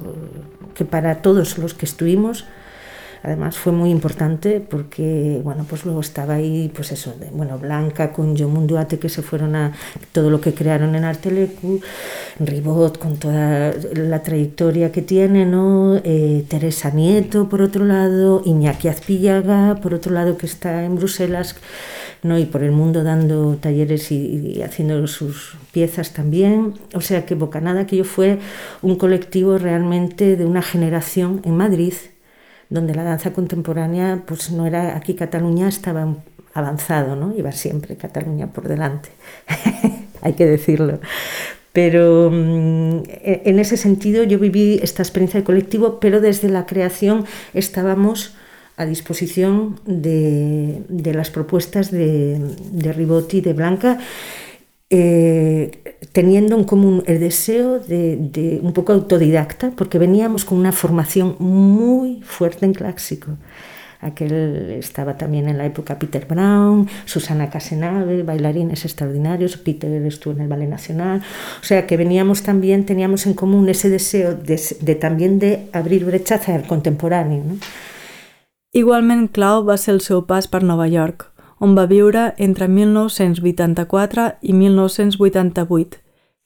que 0.73 0.85
para 0.85 1.21
todos 1.21 1.57
los 1.57 1.73
que 1.73 1.85
estuvimos 1.85 2.45
Además 3.23 3.55
fue 3.55 3.71
muy 3.71 3.89
importante 3.89 4.59
porque, 4.59 5.39
bueno, 5.41 5.65
pues 5.67 5.85
luego 5.85 6.01
estaba 6.01 6.33
ahí, 6.33 6.69
pues 6.75 6.91
eso, 6.91 7.15
de, 7.17 7.29
bueno, 7.31 7.57
Blanca 7.57 8.11
con 8.11 8.37
John 8.37 8.51
Munduate 8.51 8.99
que 8.99 9.07
se 9.07 9.21
fueron 9.21 9.55
a 9.55 9.71
todo 10.11 10.29
lo 10.29 10.41
que 10.41 10.53
crearon 10.53 10.93
en 10.93 11.05
Artelecu, 11.05 11.79
Ribot 12.41 12.97
con 12.97 13.15
toda 13.15 13.73
la 13.93 14.21
trayectoria 14.23 14.91
que 14.91 15.01
tiene, 15.01 15.45
¿no? 15.45 16.01
Eh, 16.03 16.43
Teresa 16.49 16.89
Nieto 16.89 17.47
por 17.47 17.61
otro 17.61 17.85
lado, 17.85 18.41
Iñaki 18.43 18.89
Azpillaga 18.89 19.75
por 19.75 19.93
otro 19.93 20.11
lado 20.11 20.37
que 20.37 20.45
está 20.45 20.83
en 20.83 20.97
Bruselas, 20.97 21.55
¿no? 22.23 22.37
Y 22.37 22.45
por 22.45 22.61
el 22.61 22.71
mundo 22.71 23.05
dando 23.05 23.55
talleres 23.55 24.11
y, 24.11 24.55
y 24.57 24.61
haciendo 24.63 25.07
sus 25.07 25.55
piezas 25.71 26.11
también. 26.11 26.73
O 26.93 26.99
sea 26.99 27.25
que 27.25 27.35
Bocanada 27.35 27.87
que 27.87 27.95
yo 27.95 28.03
fue 28.03 28.39
un 28.81 28.97
colectivo 28.97 29.57
realmente 29.57 30.35
de 30.35 30.45
una 30.45 30.61
generación 30.61 31.41
en 31.45 31.55
Madrid 31.55 31.93
donde 32.73 32.95
la 32.95 33.03
danza 33.03 33.33
contemporánea, 33.33 34.23
pues 34.25 34.51
no 34.51 34.65
era, 34.65 34.97
aquí 34.97 35.13
Cataluña 35.13 35.67
estaba 35.67 36.15
avanzado, 36.55 37.15
¿no? 37.15 37.31
Iba 37.37 37.51
siempre 37.51 37.95
Cataluña 37.95 38.47
por 38.47 38.67
delante, 38.67 39.09
hay 40.21 40.33
que 40.33 40.47
decirlo. 40.47 40.99
Pero 41.71 42.31
mm, 42.31 43.03
en 43.23 43.59
ese 43.59 43.77
sentido 43.77 44.23
yo 44.23 44.39
viví 44.39 44.79
esta 44.81 45.03
experiencia 45.03 45.39
de 45.39 45.43
colectivo, 45.43 45.99
pero 45.99 46.19
desde 46.19 46.49
la 46.49 46.65
creación 46.65 47.25
estábamos 47.53 48.33
a 48.75 48.85
disposición 48.85 49.79
de, 49.85 50.81
de 50.89 51.13
las 51.13 51.29
propuestas 51.29 51.91
de, 51.91 52.39
de 52.71 52.91
Ribotti 52.91 53.37
y 53.37 53.41
de 53.41 53.53
Blanca 53.53 53.99
eh, 54.95 55.97
teniendo 56.11 56.55
en 56.55 56.65
común 56.65 57.03
el 57.07 57.19
deseo 57.19 57.79
de, 57.79 58.59
un 58.61 58.73
poco 58.73 58.93
autodidacta, 58.93 59.71
porque 59.75 59.97
veníamos 59.97 60.45
con 60.45 60.59
una 60.59 60.71
formación 60.71 61.35
muy 61.39 62.21
fuerte 62.21 62.67
en 62.67 62.75
clásico. 62.75 63.31
Aquel 64.01 64.75
estaba 64.77 65.17
también 65.17 65.49
en 65.49 65.57
la 65.57 65.65
época 65.65 65.97
Peter 65.97 66.27
Brown, 66.27 66.87
Susana 67.05 67.49
Casenave, 67.49 68.21
bailarines 68.21 68.85
extraordinarios, 68.85 69.57
Peter 69.57 69.89
estuvo 70.05 70.35
en 70.35 70.41
el 70.41 70.47
Ballet 70.47 70.69
Nacional. 70.69 71.23
O 71.59 71.63
sea 71.63 71.87
que 71.87 71.97
veníamos 71.97 72.43
también, 72.43 72.85
teníamos 72.85 73.25
en 73.25 73.33
común 73.33 73.67
ese 73.69 73.89
deseo 73.89 74.35
de, 74.35 74.95
también 74.95 75.39
de 75.39 75.69
abrir 75.73 76.05
brechas 76.05 76.47
al 76.49 76.67
contemporáneo. 76.67 77.43
¿no? 77.43 77.55
Igualment 78.73 79.31
clau 79.31 79.65
va 79.65 79.77
ser 79.77 79.95
el 79.95 80.01
seu 80.01 80.23
pas 80.25 80.47
per 80.49 80.61
Nova 80.61 80.87
York, 80.87 81.32
on 81.63 81.77
va 81.77 81.85
viure 81.87 82.33
entre 82.37 82.67
1984 82.67 84.23
i 84.41 84.51
1988, 84.51 86.01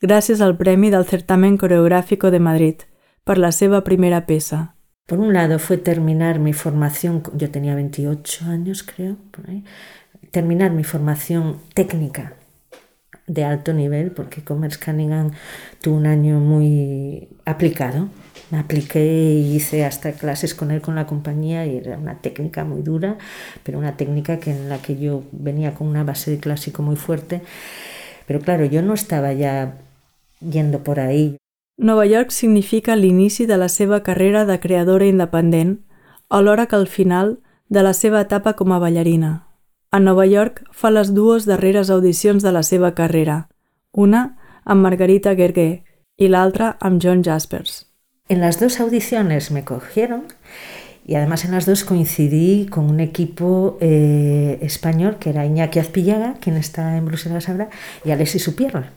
gràcies 0.06 0.44
al 0.46 0.54
Premi 0.60 0.92
del 0.94 1.06
Certamen 1.10 1.58
Coreográfico 1.58 2.30
de 2.30 2.40
Madrid, 2.40 2.84
per 3.26 3.40
la 3.42 3.50
seva 3.52 3.82
primera 3.82 4.28
peça. 4.28 4.76
Por 5.08 5.18
un 5.18 5.34
lado 5.34 5.58
fue 5.58 5.78
terminar 5.78 6.38
mi 6.38 6.54
formación, 6.54 7.24
yo 7.34 7.50
tenía 7.50 7.74
28 7.74 8.46
años 8.46 8.84
creo, 8.84 9.18
por 9.32 9.50
ahí, 9.50 9.64
terminar 10.30 10.70
mi 10.72 10.84
formación 10.84 11.58
técnica 11.74 12.36
de 13.26 13.44
alto 13.44 13.74
nivel, 13.74 14.12
porque 14.12 14.44
Commerce 14.44 14.78
Cunningham 14.84 15.32
tuvo 15.82 15.96
un 15.96 16.06
año 16.06 16.40
muy 16.40 17.28
aplicado, 17.44 18.10
me 18.50 18.60
apliqué 18.60 19.04
y 19.06 19.56
hice 19.56 19.86
hasta 19.86 20.14
clases 20.14 20.56
con 20.56 20.72
él 20.72 20.82
con 20.82 20.96
la 20.96 21.06
compañía 21.06 21.66
y 21.66 21.78
era 21.78 21.98
una 21.98 22.22
técnica 22.22 22.64
muy 22.64 22.82
dura, 22.82 23.18
pero 23.64 23.78
una 23.78 23.98
técnica 23.98 24.40
que 24.40 24.52
en 24.52 24.70
la 24.70 24.82
que 24.82 24.98
yo 24.98 25.24
venía 25.32 25.74
con 25.74 25.88
una 25.88 26.04
base 26.04 26.32
de 26.32 26.40
clásico 26.40 26.82
muy 26.82 26.96
fuerte. 26.96 27.42
Pero 28.26 28.40
claro, 28.40 28.66
yo 28.66 28.82
no 28.82 28.94
estaba 28.94 29.34
ya 29.34 29.78
yendo 30.40 30.84
por 30.84 31.00
ahí. 31.00 31.38
Nova 31.78 32.06
York 32.06 32.32
significa 32.32 32.96
l'inici 32.96 33.46
de 33.46 33.58
la 33.58 33.70
seva 33.70 34.02
carrera 34.02 34.46
de 34.46 34.60
creadora 34.60 35.06
independent, 35.06 35.86
alhora 36.30 36.66
que 36.66 36.76
el 36.76 36.88
final 36.88 37.40
de 37.70 37.84
la 37.84 37.94
seva 37.94 38.22
etapa 38.22 38.56
com 38.56 38.74
a 38.74 38.80
ballarina. 38.80 39.48
A 39.92 40.00
Nova 40.00 40.26
York 40.26 40.64
fa 40.72 40.90
les 40.92 41.14
dues 41.14 41.46
darreres 41.46 41.92
audicions 41.94 42.44
de 42.44 42.52
la 42.52 42.64
seva 42.64 42.94
carrera, 42.96 43.48
una 43.92 44.38
amb 44.66 44.84
Margarita 44.84 45.36
Gerguer 45.36 45.84
i 46.18 46.28
l'altra 46.28 46.76
amb 46.82 47.00
John 47.04 47.22
Jaspers. 47.24 47.86
En 48.30 48.42
las 48.42 48.60
dos 48.60 48.80
audiciones 48.80 49.52
me 49.52 49.64
cogieron 49.64 50.24
y 51.06 51.16
además 51.16 51.46
en 51.46 51.52
las 51.52 51.66
dos 51.66 51.86
coincidí 51.86 52.66
con 52.66 52.90
un 52.90 53.00
equipo 53.00 53.78
eh, 53.80 54.60
español 54.62 55.18
que 55.20 55.30
era 55.30 55.46
Iñaki 55.46 55.80
Azpillaga, 55.80 56.36
quien 56.42 56.58
está 56.58 56.98
en 56.98 57.06
Bruselas 57.06 57.48
ahora, 57.48 57.70
y 58.04 58.12
Alessi 58.12 58.40
Supierra. 58.40 58.92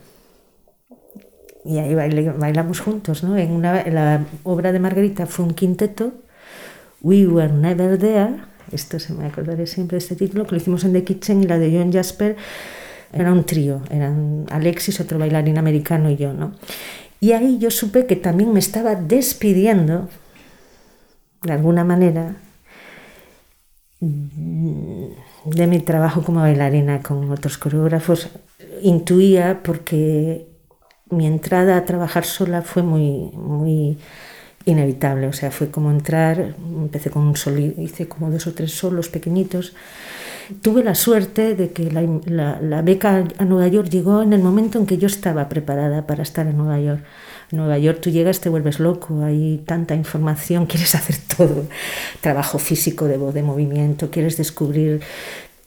Y 1.63 1.77
ahí 1.77 1.95
bailamos 1.95 2.81
juntos, 2.81 3.23
¿no? 3.23 3.37
En, 3.37 3.51
una, 3.51 3.83
la 3.87 4.25
obra 4.43 4.73
de 4.73 4.79
Margarita 4.79 5.25
fue 5.25 5.45
un 5.45 5.53
quinteto, 5.53 6.11
We 7.01 7.25
Were 7.25 7.53
Never 7.53 7.97
There, 7.97 8.33
esto 8.73 8.99
se 8.99 9.13
me 9.13 9.25
acordaré 9.25 9.65
siempre 9.65 9.95
de 9.95 9.99
este 9.99 10.15
título, 10.15 10.45
que 10.45 10.51
lo 10.51 10.57
hicimos 10.57 10.83
en 10.83 10.91
The 10.91 11.05
Kitchen 11.05 11.43
y 11.43 11.47
la 11.47 11.57
de 11.57 11.71
John 11.71 11.93
Jasper 11.93 12.35
era 13.13 13.31
un 13.31 13.45
trío, 13.45 13.81
eran 13.89 14.45
Alexis, 14.49 14.99
otro 14.99 15.19
bailarín 15.19 15.57
americano 15.57 16.09
y 16.09 16.17
yo, 16.17 16.33
¿no? 16.33 16.53
Y 17.21 17.33
ahí 17.33 17.59
yo 17.59 17.69
supe 17.69 18.07
que 18.07 18.15
también 18.15 18.51
me 18.51 18.59
estaba 18.59 18.95
despidiendo, 18.95 20.09
de 21.43 21.53
alguna 21.53 21.83
manera, 21.83 22.35
de 23.99 25.67
mi 25.67 25.79
trabajo 25.79 26.23
como 26.23 26.41
bailarina 26.41 27.03
con 27.03 27.29
otros 27.29 27.59
coreógrafos. 27.59 28.29
Intuía 28.81 29.61
porque 29.63 30.47
mi 31.11 31.27
entrada 31.27 31.77
a 31.77 31.85
trabajar 31.85 32.25
sola 32.25 32.63
fue 32.63 32.81
muy, 32.81 33.29
muy 33.35 33.99
inevitable, 34.65 35.27
o 35.27 35.33
sea, 35.33 35.51
fue 35.51 35.69
como 35.69 35.91
entrar, 35.91 36.55
empecé 36.57 37.11
con 37.11 37.21
un 37.21 37.35
solo, 37.35 37.59
hice 37.59 38.07
como 38.07 38.31
dos 38.31 38.47
o 38.47 38.53
tres 38.53 38.71
solos 38.71 39.09
pequeñitos 39.09 39.73
Tuve 40.61 40.83
la 40.83 40.95
suerte 40.95 41.55
de 41.55 41.71
que 41.71 41.91
la, 41.91 42.81
beca 42.81 43.25
a 43.37 43.45
Nueva 43.45 43.67
York 43.67 43.89
llegó 43.89 44.21
en 44.21 44.33
el 44.33 44.41
momento 44.41 44.79
en 44.79 44.85
que 44.85 44.97
yo 44.97 45.07
estaba 45.07 45.49
preparada 45.49 46.05
para 46.07 46.23
estar 46.23 46.47
en 46.47 46.57
Nueva 46.57 46.79
York. 46.79 47.03
Nueva 47.51 47.77
York 47.77 47.99
tú 48.01 48.09
llegas, 48.09 48.39
te 48.39 48.49
vuelves 48.49 48.79
loco, 48.79 49.23
hay 49.23 49.61
tanta 49.65 49.93
información, 49.93 50.65
quieres 50.67 50.95
hacer 50.95 51.17
todo, 51.37 51.65
trabajo 52.21 52.59
físico 52.59 53.05
de 53.05 53.17
voz, 53.17 53.33
de 53.33 53.43
movimiento, 53.43 54.09
quieres 54.09 54.37
descubrir 54.37 55.01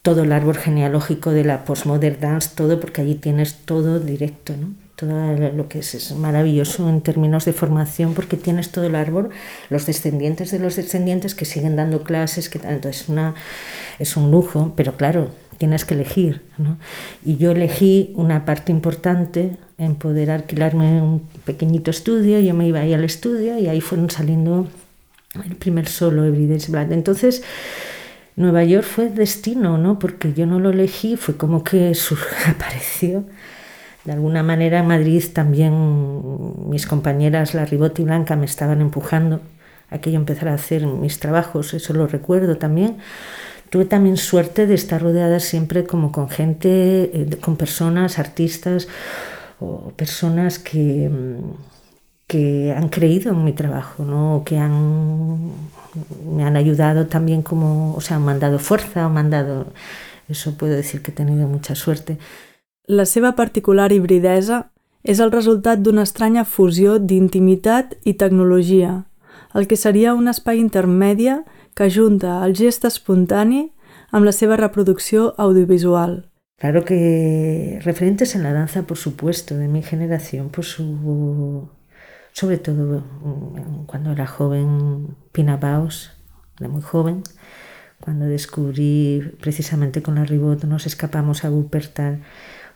todo 0.02 0.24
el 0.24 0.32
árbol 0.32 0.56
genealógico 0.56 1.30
de 1.30 1.44
la 1.44 1.64
postmodern 1.64 2.20
dance, 2.20 2.50
todo, 2.54 2.80
porque 2.80 3.00
allí 3.00 3.14
tienes 3.14 3.56
todo 3.64 4.00
directo, 4.00 4.54
¿no? 4.56 4.83
Todo 4.96 5.36
lo 5.54 5.68
que 5.68 5.80
es, 5.80 5.94
es, 5.94 6.12
maravilloso 6.12 6.88
en 6.88 7.00
términos 7.00 7.44
de 7.44 7.52
formación 7.52 8.14
porque 8.14 8.36
tienes 8.36 8.70
todo 8.70 8.84
el 8.84 8.94
árbol, 8.94 9.30
los 9.70 9.86
descendientes 9.86 10.50
de 10.50 10.58
los 10.58 10.76
descendientes 10.76 11.34
que 11.34 11.44
siguen 11.44 11.76
dando 11.76 12.02
clases, 12.02 12.48
que 12.48 12.58
entonces 12.58 13.08
una, 13.08 13.34
es 13.98 14.16
un 14.16 14.30
lujo, 14.30 14.72
pero 14.76 14.96
claro, 14.96 15.30
tienes 15.58 15.84
que 15.84 15.94
elegir. 15.94 16.42
¿no? 16.58 16.76
Y 17.24 17.36
yo 17.36 17.52
elegí 17.52 18.12
una 18.14 18.44
parte 18.44 18.72
importante 18.72 19.56
en 19.78 19.96
poder 19.96 20.30
alquilarme 20.30 21.02
un 21.02 21.20
pequeñito 21.44 21.90
estudio, 21.90 22.38
yo 22.40 22.54
me 22.54 22.68
iba 22.68 22.80
ahí 22.80 22.94
al 22.94 23.04
estudio 23.04 23.58
y 23.58 23.66
ahí 23.66 23.80
fueron 23.80 24.10
saliendo 24.10 24.68
el 25.44 25.56
primer 25.56 25.88
solo 25.88 26.24
Evidence 26.24 26.70
Blood. 26.70 26.92
Entonces, 26.92 27.42
Nueva 28.36 28.64
York 28.64 28.84
fue 28.84 29.08
destino, 29.08 29.78
¿no? 29.78 29.98
Porque 29.98 30.32
yo 30.32 30.46
no 30.46 30.60
lo 30.60 30.70
elegí, 30.70 31.16
fue 31.16 31.36
como 31.36 31.64
que 31.64 31.92
apareció. 32.46 33.24
De 34.04 34.12
alguna 34.12 34.42
manera 34.42 34.80
en 34.80 34.86
Madrid 34.86 35.24
también 35.32 36.68
mis 36.68 36.86
compañeras, 36.86 37.54
la 37.54 37.64
Ribot 37.64 37.98
y 37.98 38.04
Blanca, 38.04 38.36
me 38.36 38.44
estaban 38.44 38.80
empujando 38.82 39.40
a 39.90 39.98
que 39.98 40.12
yo 40.12 40.18
empezara 40.18 40.52
a 40.52 40.56
hacer 40.56 40.86
mis 40.86 41.20
trabajos, 41.20 41.72
eso 41.72 41.94
lo 41.94 42.06
recuerdo 42.06 42.56
también. 42.56 42.98
Tuve 43.70 43.86
también 43.86 44.16
suerte 44.16 44.66
de 44.66 44.74
estar 44.74 45.02
rodeada 45.02 45.40
siempre 45.40 45.84
como 45.84 46.12
con 46.12 46.28
gente, 46.28 47.10
eh, 47.12 47.38
con 47.40 47.56
personas, 47.56 48.18
artistas 48.18 48.88
o 49.58 49.90
personas 49.96 50.58
que, 50.58 51.10
que 52.26 52.72
han 52.76 52.88
creído 52.88 53.32
en 53.32 53.42
mi 53.42 53.52
trabajo, 53.52 54.04
¿no? 54.04 54.42
que 54.44 54.58
han, 54.58 55.52
me 56.36 56.44
han 56.44 56.56
ayudado 56.56 57.06
también 57.06 57.42
como, 57.42 57.94
o 57.94 58.00
sea, 58.00 58.16
han 58.16 58.24
mandado 58.24 58.58
fuerza, 58.58 59.06
han 59.06 59.14
mandado... 59.14 59.66
Eso 60.28 60.56
puedo 60.56 60.74
decir 60.74 61.02
que 61.02 61.10
he 61.10 61.14
tenido 61.14 61.46
mucha 61.48 61.74
suerte. 61.74 62.16
La 62.86 63.06
seva 63.08 63.30
particular 63.32 63.86
hibridesa 63.96 64.66
és 65.08 65.20
el 65.24 65.30
resultat 65.32 65.80
d'una 65.80 66.02
estranya 66.04 66.42
fusió 66.44 66.98
d'intimitat 67.00 67.94
i 68.04 68.12
tecnologia, 68.20 69.06
el 69.56 69.64
que 69.70 69.78
seria 69.80 70.12
un 70.12 70.28
espai 70.28 70.60
intermèdia 70.60 71.38
que 71.72 71.88
junta 71.88 72.42
el 72.44 72.52
gest 72.52 72.84
espontani 72.84 73.70
amb 74.12 74.28
la 74.28 74.34
seva 74.36 74.58
reproducció 74.60 75.32
audiovisual. 75.38 76.26
Claro 76.60 76.84
que 76.84 77.80
referentes 77.82 78.34
en 78.34 78.42
la 78.42 78.52
danza, 78.52 78.82
por 78.82 78.98
supuesto, 78.98 79.56
de 79.56 79.68
mi 79.68 79.80
generación, 79.82 80.50
pues 80.50 80.78
hubo, 80.78 81.70
sobre 82.32 82.58
todo 82.58 83.02
cuando 83.86 84.12
era 84.12 84.26
joven, 84.26 85.16
Pina 85.32 85.56
Baus, 85.56 86.12
de 86.60 86.68
muy 86.68 86.82
joven, 86.82 87.22
cuando 87.98 88.26
descubrí 88.26 89.22
precisamente 89.40 90.02
con 90.02 90.16
la 90.16 90.26
Ribot, 90.26 90.64
nos 90.64 90.84
escapamos 90.86 91.46
a 91.46 91.50
Wuppertal, 91.50 92.20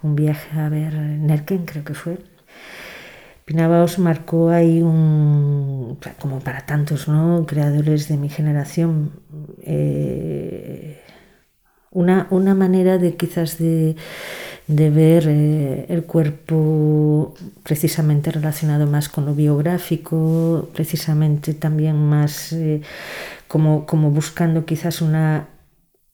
un 0.02 0.14
viaje 0.16 0.58
a 0.58 0.68
ver 0.68 0.94
Nerken, 0.94 1.64
creo 1.64 1.84
que 1.84 1.94
fue. 1.94 2.18
Pinavaos 3.44 3.98
marcó 3.98 4.50
ahí 4.50 4.82
un, 4.82 5.98
como 6.20 6.40
para 6.40 6.66
tantos 6.66 7.08
¿no? 7.08 7.46
creadores 7.46 8.06
de 8.06 8.18
mi 8.18 8.28
generación, 8.28 9.12
eh, 9.62 11.00
una, 11.90 12.26
una, 12.28 12.54
manera 12.54 12.98
de 12.98 13.16
quizás 13.16 13.56
de, 13.56 13.96
de 14.66 14.90
ver 14.90 15.24
eh, 15.28 15.86
el 15.88 16.04
cuerpo 16.04 17.34
precisamente 17.62 18.30
relacionado 18.30 18.86
más 18.86 19.08
con 19.08 19.24
lo 19.24 19.34
biográfico, 19.34 20.68
precisamente 20.74 21.54
también 21.54 21.96
más 21.96 22.52
eh, 22.52 22.82
como, 23.48 23.86
como 23.86 24.10
buscando 24.10 24.66
quizás 24.66 25.00
una 25.00 25.48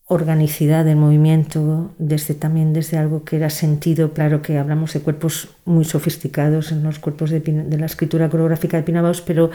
organicidad 0.06 0.84
del 0.84 0.96
movimiento, 0.96 1.90
desde 1.98 2.34
también 2.34 2.74
desde 2.74 2.98
algo 2.98 3.24
que 3.24 3.36
era 3.36 3.48
sentido, 3.48 4.12
claro 4.12 4.42
que 4.42 4.58
hablamos 4.58 4.92
de 4.92 5.00
cuerpos 5.00 5.48
muy 5.64 5.86
sofisticados 5.86 6.72
en 6.72 6.82
los 6.82 6.98
cuerpos 6.98 7.30
de, 7.30 7.40
la 7.78 7.86
escritura 7.86 8.28
coreográfica 8.28 8.76
de 8.76 8.82
Pinabaus, 8.82 9.22
pero 9.22 9.50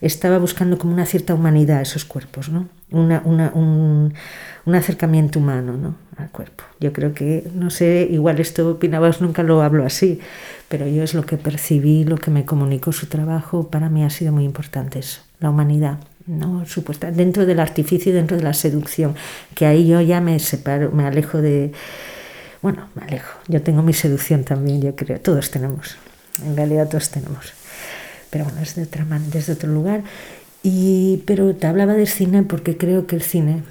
estaba 0.00 0.38
buscando 0.38 0.78
como 0.78 0.94
una 0.94 1.04
cierta 1.04 1.34
humanidad 1.34 1.82
esos 1.82 2.06
cuerpos, 2.06 2.48
¿no? 2.48 2.68
Una, 2.90 3.20
una, 3.26 3.52
un, 3.54 4.14
un, 4.64 4.74
acercamiento 4.74 5.38
humano 5.38 5.76
¿no? 5.76 5.94
al 6.16 6.30
cuerpo. 6.30 6.64
Yo 6.80 6.94
creo 6.94 7.12
que, 7.12 7.48
no 7.54 7.68
sé, 7.68 8.08
igual 8.10 8.40
esto 8.40 8.78
Pinabaus 8.78 9.20
nunca 9.20 9.42
lo 9.42 9.60
hablo 9.62 9.84
así, 9.84 10.18
pero 10.68 10.88
yo 10.88 11.02
es 11.02 11.12
lo 11.12 11.26
que 11.26 11.36
percibí, 11.36 12.04
lo 12.04 12.16
que 12.16 12.30
me 12.30 12.46
comunicó 12.46 12.92
su 12.92 13.06
trabajo, 13.06 13.68
para 13.68 13.90
mí 13.90 14.02
ha 14.02 14.10
sido 14.10 14.32
muy 14.32 14.44
importante 14.44 14.98
eso, 14.98 15.20
la 15.40 15.50
humanidad. 15.50 15.98
¿No? 16.30 16.64
Supuesta, 16.64 17.10
dentro 17.10 17.44
del 17.44 17.60
artificio 17.60 18.14
dentro 18.14 18.36
de 18.36 18.42
la 18.42 18.54
seducción, 18.54 19.14
que 19.54 19.66
ahí 19.66 19.86
yo 19.86 20.00
ya 20.00 20.20
me 20.20 20.38
separo, 20.38 20.92
me 20.92 21.04
alejo 21.04 21.42
de... 21.42 21.72
Bueno, 22.62 22.88
me 22.94 23.02
alejo. 23.02 23.38
Yo 23.48 23.62
tengo 23.62 23.82
mi 23.82 23.92
seducción 23.92 24.44
también, 24.44 24.80
yo 24.82 24.94
creo. 24.94 25.18
Todos 25.20 25.50
tenemos. 25.50 25.96
En 26.44 26.56
realidad 26.56 26.88
todos 26.88 27.10
tenemos. 27.10 27.52
Pero 28.30 28.44
bueno, 28.44 28.60
es 28.60 28.74
de 28.74 28.82
otra 28.82 29.06
desde 29.32 29.54
otro 29.54 29.70
lugar. 29.72 30.02
Y, 30.62 31.22
pero 31.26 31.54
te 31.56 31.66
hablaba 31.66 31.94
del 31.94 32.06
cine 32.06 32.42
porque 32.42 32.76
creo 32.76 33.06
que 33.06 33.16
el 33.16 33.22
cine 33.22 33.62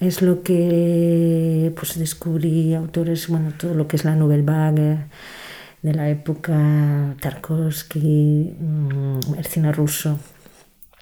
es 0.00 0.22
lo 0.22 0.42
que 0.42 1.72
pues 1.76 1.98
descubrí 1.98 2.74
autores, 2.74 3.28
bueno, 3.28 3.52
todo 3.56 3.74
lo 3.74 3.86
que 3.86 3.96
es 3.96 4.04
la 4.04 4.16
Nouvelle 4.16 4.42
Vague 4.42 4.98
de 5.82 5.94
la 5.94 6.10
época, 6.10 7.14
Tarkovsky, 7.20 8.54
mm, 8.58 9.34
el 9.38 9.46
cine 9.46 9.70
ruso, 9.70 10.18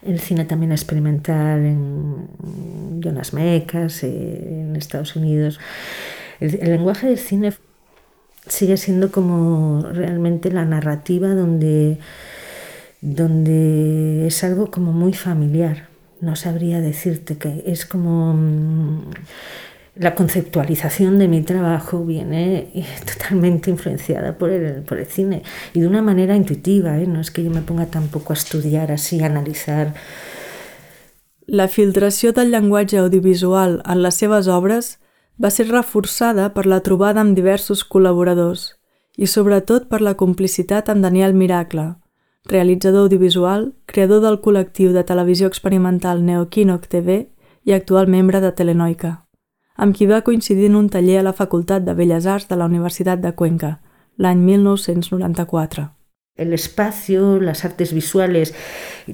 el 0.07 0.21
cine 0.21 0.45
también 0.45 0.73
experimental 0.73 1.65
en 1.65 3.01
Jonas 3.01 3.33
Mekas, 3.33 4.03
eh, 4.05 4.61
en 4.61 4.77
Estados 4.77 5.17
Unidos. 5.17 5.61
El, 6.41 6.59
el, 6.61 6.71
lenguaje 6.71 7.07
del 7.07 7.19
cine 7.19 7.53
sigue 8.47 8.77
siendo 8.77 9.11
como 9.11 9.83
realmente 9.93 10.51
la 10.51 10.65
narrativa 10.65 11.29
donde, 11.29 11.99
donde 13.01 14.27
es 14.27 14.45
algo 14.45 14.71
como 14.71 14.93
muy 14.93 15.13
familiar. 15.13 15.89
No 16.21 16.37
sabría 16.37 16.81
decirte 16.81 17.37
que 17.37 17.65
es 17.67 17.87
como 17.87 18.35
mm, 18.35 19.11
la 19.97 20.15
conceptualización 20.15 21.19
de 21.19 21.29
mi 21.29 21.43
trabajo 21.43 22.05
viene 22.05 22.71
eh, 22.75 22.87
totalmente 23.07 23.71
influenciada 23.71 24.37
por 24.37 24.51
el, 24.51 24.83
por 24.83 24.99
el 24.99 25.07
cine 25.07 25.43
y 25.73 25.81
de 25.81 25.87
una 25.87 26.03
manera 26.03 26.37
intuitiva, 26.37 26.99
¿eh? 26.99 27.07
no 27.07 27.21
es 27.21 27.31
que 27.31 27.45
yo 27.45 27.51
me 27.51 27.63
ponga 27.63 27.87
tampoco 27.87 28.33
a 28.33 28.37
estudiar 28.37 28.91
así, 28.91 29.23
a 29.23 29.27
analitzar. 29.27 29.95
La 31.47 31.69
filtració 31.69 32.33
del 32.33 32.51
llenguatge 32.51 32.99
audiovisual 32.99 33.83
en 33.85 34.03
les 34.03 34.15
seves 34.15 34.49
obres 34.49 34.99
va 35.43 35.51
ser 35.51 35.69
reforçada 35.69 36.53
per 36.55 36.65
la 36.67 36.81
trobada 36.81 37.21
amb 37.21 37.37
diversos 37.37 37.85
col·laboradors 37.85 38.73
i 39.17 39.29
sobretot 39.31 39.87
per 39.91 40.01
la 40.01 40.17
complicitat 40.19 40.89
amb 40.89 41.05
Daniel 41.05 41.35
Miracle, 41.35 41.95
realitzador 42.51 43.07
audiovisual, 43.07 43.75
creador 43.87 44.25
del 44.25 44.41
col·lectiu 44.43 44.97
de 44.97 45.05
televisió 45.05 45.47
experimental 45.47 46.25
Neoquinoc 46.25 46.89
TV 46.89 47.29
i 47.65 47.77
actual 47.77 48.09
membre 48.09 48.41
de 48.41 48.51
Telenoica 48.51 49.24
amb 49.75 49.97
qui 49.97 50.07
va 50.07 50.23
coincidir 50.23 50.69
en 50.71 50.79
un 50.79 50.89
taller 50.89 51.19
a 51.21 51.27
la 51.27 51.35
Facultat 51.35 51.83
de 51.83 51.95
Belles 51.99 52.27
Arts 52.27 52.49
de 52.49 52.57
la 52.57 52.67
Universitat 52.71 53.21
de 53.21 53.35
Cuenca, 53.35 53.81
l'any 54.17 54.39
1994. 54.39 55.91
El 56.37 56.53
espacio, 56.53 57.41
las 57.41 57.65
artes 57.65 57.93
visuales, 57.93 58.55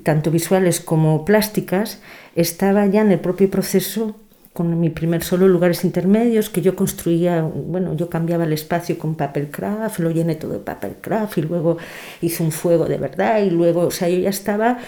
tanto 0.03 0.31
visuales 0.31 0.81
como 0.81 1.25
plásticas, 1.25 2.01
estaba 2.35 2.87
ya 2.87 3.03
en 3.03 3.13
el 3.13 3.21
propio 3.21 3.51
proceso 3.51 4.17
con 4.53 4.81
mi 4.81 4.91
primer 4.91 5.23
solo 5.23 5.47
lugares 5.47 5.85
intermedios 5.85 6.51
que 6.51 6.61
yo 6.61 6.75
construía, 6.75 7.43
bueno, 7.43 7.95
yo 7.95 8.11
cambiaba 8.11 8.45
el 8.45 8.53
espacio 8.53 8.99
con 8.99 9.15
papel 9.15 9.49
craft, 9.51 10.01
lo 10.01 10.11
llené 10.11 10.35
todo 10.35 10.55
de 10.55 10.59
papel 10.59 10.97
craft 11.01 11.39
y 11.39 11.43
luego 11.43 11.79
hice 12.21 12.43
un 12.43 12.51
fuego 12.51 12.87
de 12.87 12.99
verdad 12.99 13.43
y 13.43 13.51
luego, 13.51 13.83
o 13.83 13.91
sea, 13.91 14.09
yo 14.09 14.19
ya 14.19 14.31
estaba 14.31 14.79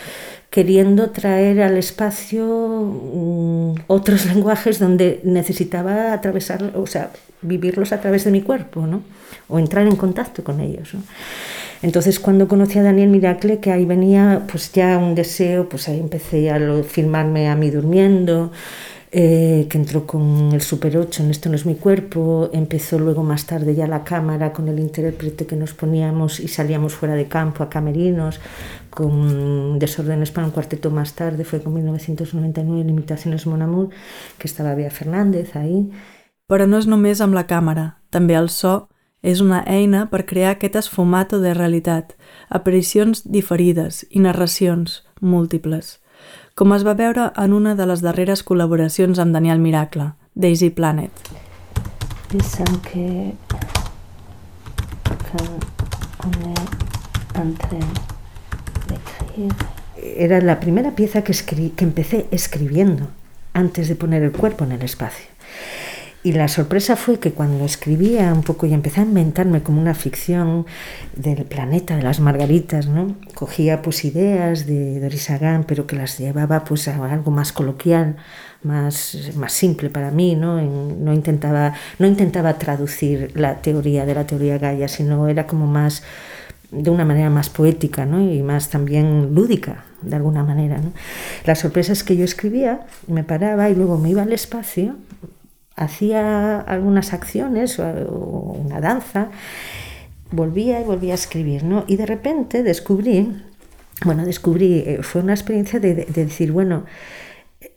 queriendo 0.52 1.08
traer 1.10 1.62
al 1.62 1.78
espacio 1.78 2.46
um, 2.46 3.74
otros 3.86 4.26
lenguajes 4.32 4.78
donde 4.78 5.20
necesitaba 5.24 6.12
atravesar, 6.12 6.72
o 6.76 6.86
sea, 6.86 7.10
vivirlos 7.40 7.92
a 7.92 8.00
través 8.02 8.24
de 8.24 8.30
mi 8.30 8.42
cuerpo, 8.42 8.86
¿no? 8.86 9.02
O 9.48 9.58
entrar 9.58 9.86
en 9.86 9.96
contacto 9.96 10.44
con 10.44 10.60
ellos, 10.60 10.92
¿no? 10.92 11.02
Entonces, 11.80 12.20
cuando 12.20 12.46
conocí 12.46 12.78
a 12.78 12.82
Daniel 12.82 13.08
Miracle, 13.08 13.58
que 13.60 13.72
ahí 13.72 13.86
venía 13.86 14.42
pues 14.46 14.70
ya 14.72 14.98
un 14.98 15.14
deseo, 15.14 15.68
pues 15.70 15.88
ahí 15.88 15.98
empecé 15.98 16.50
a 16.50 16.60
filmarme 16.84 17.48
a 17.48 17.56
mí 17.56 17.70
durmiendo, 17.70 18.52
eh, 19.14 19.66
que 19.68 19.76
entró 19.76 20.06
con 20.06 20.52
el 20.52 20.62
Super 20.62 20.96
8 20.96 21.22
en 21.22 21.30
Esto 21.30 21.50
no 21.50 21.54
es 21.54 21.66
mi 21.66 21.74
cuerpo, 21.74 22.48
empezó 22.52 22.98
luego 22.98 23.22
más 23.22 23.44
tarde 23.44 23.74
ya 23.74 23.86
la 23.86 24.04
cámara 24.04 24.54
con 24.54 24.68
el 24.68 24.78
intérprete 24.78 25.46
que 25.46 25.54
nos 25.54 25.74
poníamos 25.74 26.40
y 26.40 26.48
salíamos 26.48 26.94
fuera 26.94 27.14
de 27.14 27.28
campo 27.28 27.62
a 27.62 27.68
camerinos, 27.68 28.40
con 28.88 29.78
Desórdenes 29.78 30.30
para 30.30 30.46
un 30.46 30.52
cuarteto 30.52 30.90
más 30.90 31.12
tarde, 31.12 31.44
fue 31.44 31.62
con 31.62 31.74
1999 31.74 32.84
Limitaciones 32.84 33.46
Mon 33.46 33.60
Amour, 33.60 33.90
que 34.38 34.48
estava 34.48 34.74
Bea 34.74 34.90
Fernández 34.90 35.54
ahí. 35.56 35.90
Però 36.48 36.66
no 36.66 36.80
és 36.80 36.88
només 36.88 37.20
amb 37.24 37.36
la 37.36 37.46
càmera, 37.48 38.02
també 38.12 38.34
el 38.36 38.50
so 38.52 38.88
és 39.22 39.40
una 39.40 39.62
eina 39.68 40.08
per 40.10 40.26
crear 40.26 40.56
aquest 40.56 40.76
esfumato 40.76 41.38
de 41.40 41.54
realitat, 41.54 42.16
aparicions 42.48 43.22
diferides 43.24 44.02
i 44.10 44.20
narracions 44.20 45.00
múltiples 45.20 46.01
com 46.54 46.72
es 46.76 46.84
va 46.84 46.94
veure 46.94 47.30
en 47.40 47.52
una 47.56 47.74
de 47.74 47.86
les 47.88 48.02
darreres 48.04 48.42
col·laboracions 48.44 49.20
amb 49.22 49.32
Daniel 49.34 49.60
Miracle, 49.62 50.12
Daisy 50.34 50.70
Planet. 50.70 51.12
Pensem 52.32 52.78
que, 52.84 53.34
que 55.04 55.44
Era 60.16 60.40
la 60.40 60.60
primera 60.60 60.92
pieza 60.92 61.22
que, 61.24 61.32
escri 61.32 61.70
que 61.70 61.84
empecé 61.84 62.26
escribiendo 62.30 63.08
antes 63.54 63.88
de 63.88 63.96
poner 63.96 64.22
el 64.22 64.32
cuerpo 64.32 64.64
en 64.64 64.72
el 64.72 64.82
espacio. 64.82 65.26
Y 66.24 66.32
la 66.32 66.46
sorpresa 66.46 66.94
fue 66.94 67.18
que 67.18 67.32
cuando 67.32 67.64
escribía 67.64 68.32
un 68.32 68.44
poco 68.44 68.66
y 68.66 68.72
empecé 68.72 69.00
a 69.00 69.04
inventarme 69.04 69.64
como 69.64 69.80
una 69.80 69.92
ficción 69.92 70.66
del 71.16 71.44
planeta 71.44 71.96
de 71.96 72.02
las 72.02 72.20
margaritas, 72.20 72.86
¿no? 72.86 73.16
Cogía 73.34 73.82
pues 73.82 74.04
ideas 74.04 74.64
de 74.66 75.00
Doris 75.00 75.30
Agán, 75.30 75.64
pero 75.66 75.88
que 75.88 75.96
las 75.96 76.18
llevaba 76.18 76.62
pues 76.62 76.86
a 76.86 76.94
algo 77.12 77.32
más 77.32 77.52
coloquial, 77.52 78.18
más, 78.62 79.32
más 79.34 79.52
simple 79.52 79.90
para 79.90 80.12
mí, 80.12 80.36
¿no? 80.36 80.62
no, 80.62 81.12
intentaba, 81.12 81.74
no 81.98 82.06
intentaba 82.06 82.56
traducir 82.56 83.32
la 83.34 83.60
teoría 83.60 84.06
de 84.06 84.14
la 84.14 84.24
teoría 84.24 84.58
Gaia, 84.58 84.86
sino 84.86 85.26
era 85.26 85.48
como 85.48 85.66
más 85.66 86.04
de 86.70 86.88
una 86.88 87.04
manera 87.04 87.30
más 87.30 87.50
poética 87.50 88.06
¿no? 88.06 88.20
y 88.20 88.44
más 88.44 88.68
también 88.70 89.34
lúdica, 89.34 89.86
de 90.02 90.14
alguna 90.14 90.44
manera. 90.44 90.78
¿no? 90.78 90.92
La 91.44 91.56
sorpresa 91.56 91.92
es 91.92 92.04
que 92.04 92.16
yo 92.16 92.24
escribía, 92.24 92.86
me 93.08 93.24
paraba 93.24 93.68
y 93.70 93.74
luego 93.74 93.98
me 93.98 94.10
iba 94.10 94.22
al 94.22 94.32
espacio 94.32 94.94
hacía 95.76 96.60
algunas 96.60 97.12
acciones 97.12 97.78
o, 97.78 97.84
una 97.84 98.80
danza, 98.80 99.28
volvía 100.30 100.80
y 100.80 100.84
volvía 100.84 101.12
a 101.12 101.14
escribir, 101.14 101.64
¿no? 101.64 101.84
Y 101.86 101.96
de 101.96 102.06
repente 102.06 102.62
descubrí, 102.62 103.42
bueno, 104.04 104.24
descubrí, 104.24 104.84
eh, 104.86 104.98
fue 105.02 105.22
una 105.22 105.34
experiencia 105.34 105.80
de, 105.80 105.94
decir, 105.94 106.52
bueno, 106.52 106.84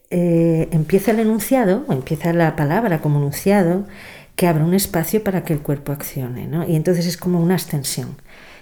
eh, 0.09 0.67
empieza 0.71 1.11
el 1.11 1.19
enunciado, 1.19 1.85
empieza 1.89 2.33
la 2.33 2.55
palabra 2.55 3.01
como 3.01 3.19
enunciado, 3.19 3.85
que 4.35 4.47
abre 4.47 4.63
un 4.63 4.73
espacio 4.73 5.23
para 5.23 5.43
que 5.43 5.53
el 5.53 5.59
cuerpo 5.59 5.91
accione, 5.91 6.47
¿no? 6.47 6.67
Y 6.67 6.75
entonces 6.75 7.05
es 7.05 7.17
como 7.17 7.39
una 7.39 7.55
extensión. 7.55 8.15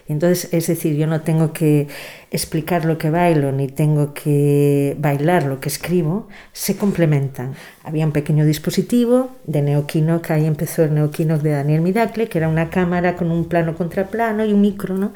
Entonces, 0.07 0.53
es 0.53 0.67
decir, 0.67 0.95
yo 0.95 1.07
no 1.07 1.21
tengo 1.21 1.53
que 1.53 1.87
explicar 2.29 2.83
lo 2.83 2.97
que 2.97 3.09
bailo 3.09 3.51
ni 3.51 3.67
tengo 3.67 4.13
que 4.13 4.97
bailar 4.99 5.43
lo 5.43 5.59
que 5.61 5.69
escribo, 5.69 6.27
se 6.51 6.75
complementan. 6.75 7.53
Había 7.83 8.05
un 8.05 8.11
pequeño 8.11 8.45
dispositivo 8.45 9.31
de 9.45 9.61
Neoquinoc, 9.61 10.29
ahí 10.31 10.45
empezó 10.45 10.83
el 10.83 10.93
Neoquinoc 10.93 11.41
de 11.41 11.51
Daniel 11.51 11.81
Miracle, 11.81 12.27
que 12.27 12.37
era 12.37 12.49
una 12.49 12.69
cámara 12.69 13.15
con 13.15 13.31
un 13.31 13.45
plano 13.45 13.75
contra 13.75 14.07
plano 14.07 14.43
y 14.43 14.51
un 14.51 14.61
micro, 14.61 15.13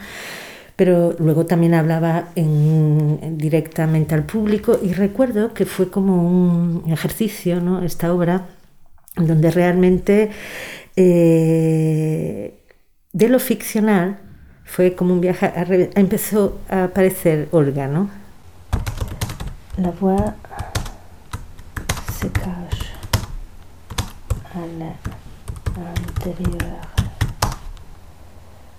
pero 0.77 1.15
luego 1.19 1.45
también 1.45 1.73
hablaba 1.73 2.29
directamente 2.35 4.15
al 4.15 4.23
público 4.23 4.79
y 4.81 4.93
recuerdo 4.93 5.53
que 5.53 5.65
fue 5.65 5.89
como 5.89 6.23
un 6.23 6.83
ejercicio, 6.91 7.59
¿no? 7.59 7.83
esta 7.83 8.13
obra, 8.13 8.45
donde 9.15 9.49
realmente 9.51 10.29
eh, 10.95 12.63
de 13.11 13.29
lo 13.29 13.39
ficcional 13.39 14.19
fue 14.67 14.93
como 14.93 15.13
un 15.13 15.21
viaje, 15.21 15.45
a, 15.47 15.65
empezó 15.99 16.59
a 16.69 16.83
aparecer 16.83 17.47
Olga, 17.51 17.87
¿no? 17.87 18.09
La 19.77 19.91
voix 19.91 20.33
se 22.13 22.29
cache 22.29 22.91
a 24.53 24.59
l'intérieur. 25.95 26.77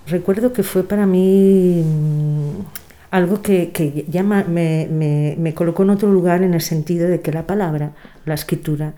Recuerdo 0.07 0.53
que 0.53 0.62
fue 0.62 0.85
para 0.85 1.07
mí 1.07 1.83
mm, 1.85 2.61
algo 3.11 3.42
que, 3.42 3.70
que 3.70 4.05
ya 4.09 4.22
me, 4.22 4.44
me, 4.44 5.37
me, 5.38 5.55
colocó 5.55 5.83
en 5.83 5.90
otro 5.90 6.12
lugar 6.12 6.42
en 6.42 6.55
el 6.55 6.61
sentido 6.61 7.09
de 7.09 7.20
que 7.20 7.33
la 7.33 7.46
palabra, 7.46 7.92
la 8.24 8.35
escritura, 8.35 8.94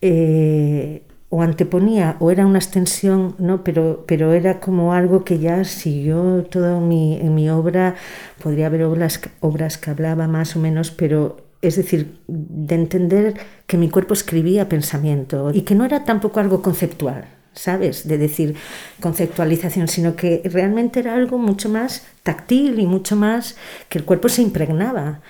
eh, 0.00 1.02
o 1.34 1.42
anteponía 1.42 2.16
o 2.20 2.30
era 2.30 2.46
una 2.46 2.60
extensión, 2.60 3.34
¿no? 3.40 3.64
pero, 3.64 4.04
pero 4.06 4.32
era 4.34 4.60
como 4.60 4.92
algo 4.92 5.24
que 5.24 5.40
ya 5.40 5.64
siguió 5.64 6.44
todo 6.48 6.80
mi, 6.80 7.18
mi 7.24 7.50
obra, 7.50 7.96
podría 8.40 8.66
haber 8.66 8.84
obras, 8.84 9.20
obras 9.40 9.76
que 9.76 9.90
hablaba 9.90 10.28
más 10.28 10.54
o 10.54 10.60
menos, 10.60 10.92
pero 10.92 11.38
es 11.60 11.74
decir, 11.74 12.20
de 12.28 12.76
entender 12.76 13.34
que 13.66 13.76
mi 13.76 13.90
cuerpo 13.90 14.14
escribía 14.14 14.68
pensamiento 14.68 15.50
y 15.52 15.62
que 15.62 15.74
no 15.74 15.84
era 15.84 16.04
tampoco 16.04 16.38
algo 16.38 16.62
conceptual, 16.62 17.24
¿sabes? 17.52 18.06
De 18.06 18.16
decir 18.16 18.54
conceptualización, 19.00 19.88
sino 19.88 20.14
que 20.14 20.40
realmente 20.44 21.00
era 21.00 21.16
algo 21.16 21.38
mucho 21.38 21.68
más 21.68 22.06
táctil 22.22 22.78
y 22.78 22.86
mucho 22.86 23.16
más 23.16 23.56
que 23.88 23.98
el 23.98 24.04
cuerpo 24.04 24.28
se 24.28 24.42
impregnaba. 24.42 25.20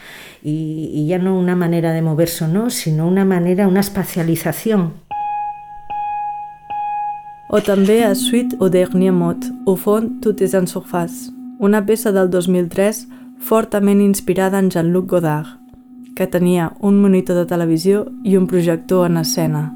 Y, 0.42 0.90
y 0.92 1.06
ya 1.06 1.18
no 1.18 1.38
una 1.38 1.56
manera 1.56 1.94
de 1.94 2.02
moverse 2.02 2.44
o 2.44 2.48
no, 2.48 2.68
sino 2.68 3.08
una 3.08 3.24
manera, 3.24 3.68
una 3.68 3.80
espacialización 3.80 5.03
o 7.48 7.60
també 7.60 8.02
a 8.04 8.14
Suite 8.14 8.56
au 8.60 8.68
Dernier 8.68 9.12
Mot, 9.12 9.44
au 9.66 9.76
fond, 9.76 10.08
Tout 10.20 10.42
est 10.42 10.54
en 10.54 10.66
surface, 10.66 11.30
una 11.58 11.84
peça 11.84 12.12
del 12.12 12.30
2003 12.30 13.06
fortament 13.38 14.00
inspirada 14.00 14.58
en 14.58 14.70
Jean-Luc 14.70 15.06
Godard, 15.06 15.58
que 16.16 16.26
tenia 16.26 16.72
un 16.80 17.00
monitor 17.00 17.36
de 17.36 17.46
televisió 17.46 18.06
i 18.24 18.36
un 18.36 18.46
projector 18.46 19.06
en 19.06 19.18
escena. 19.18 19.72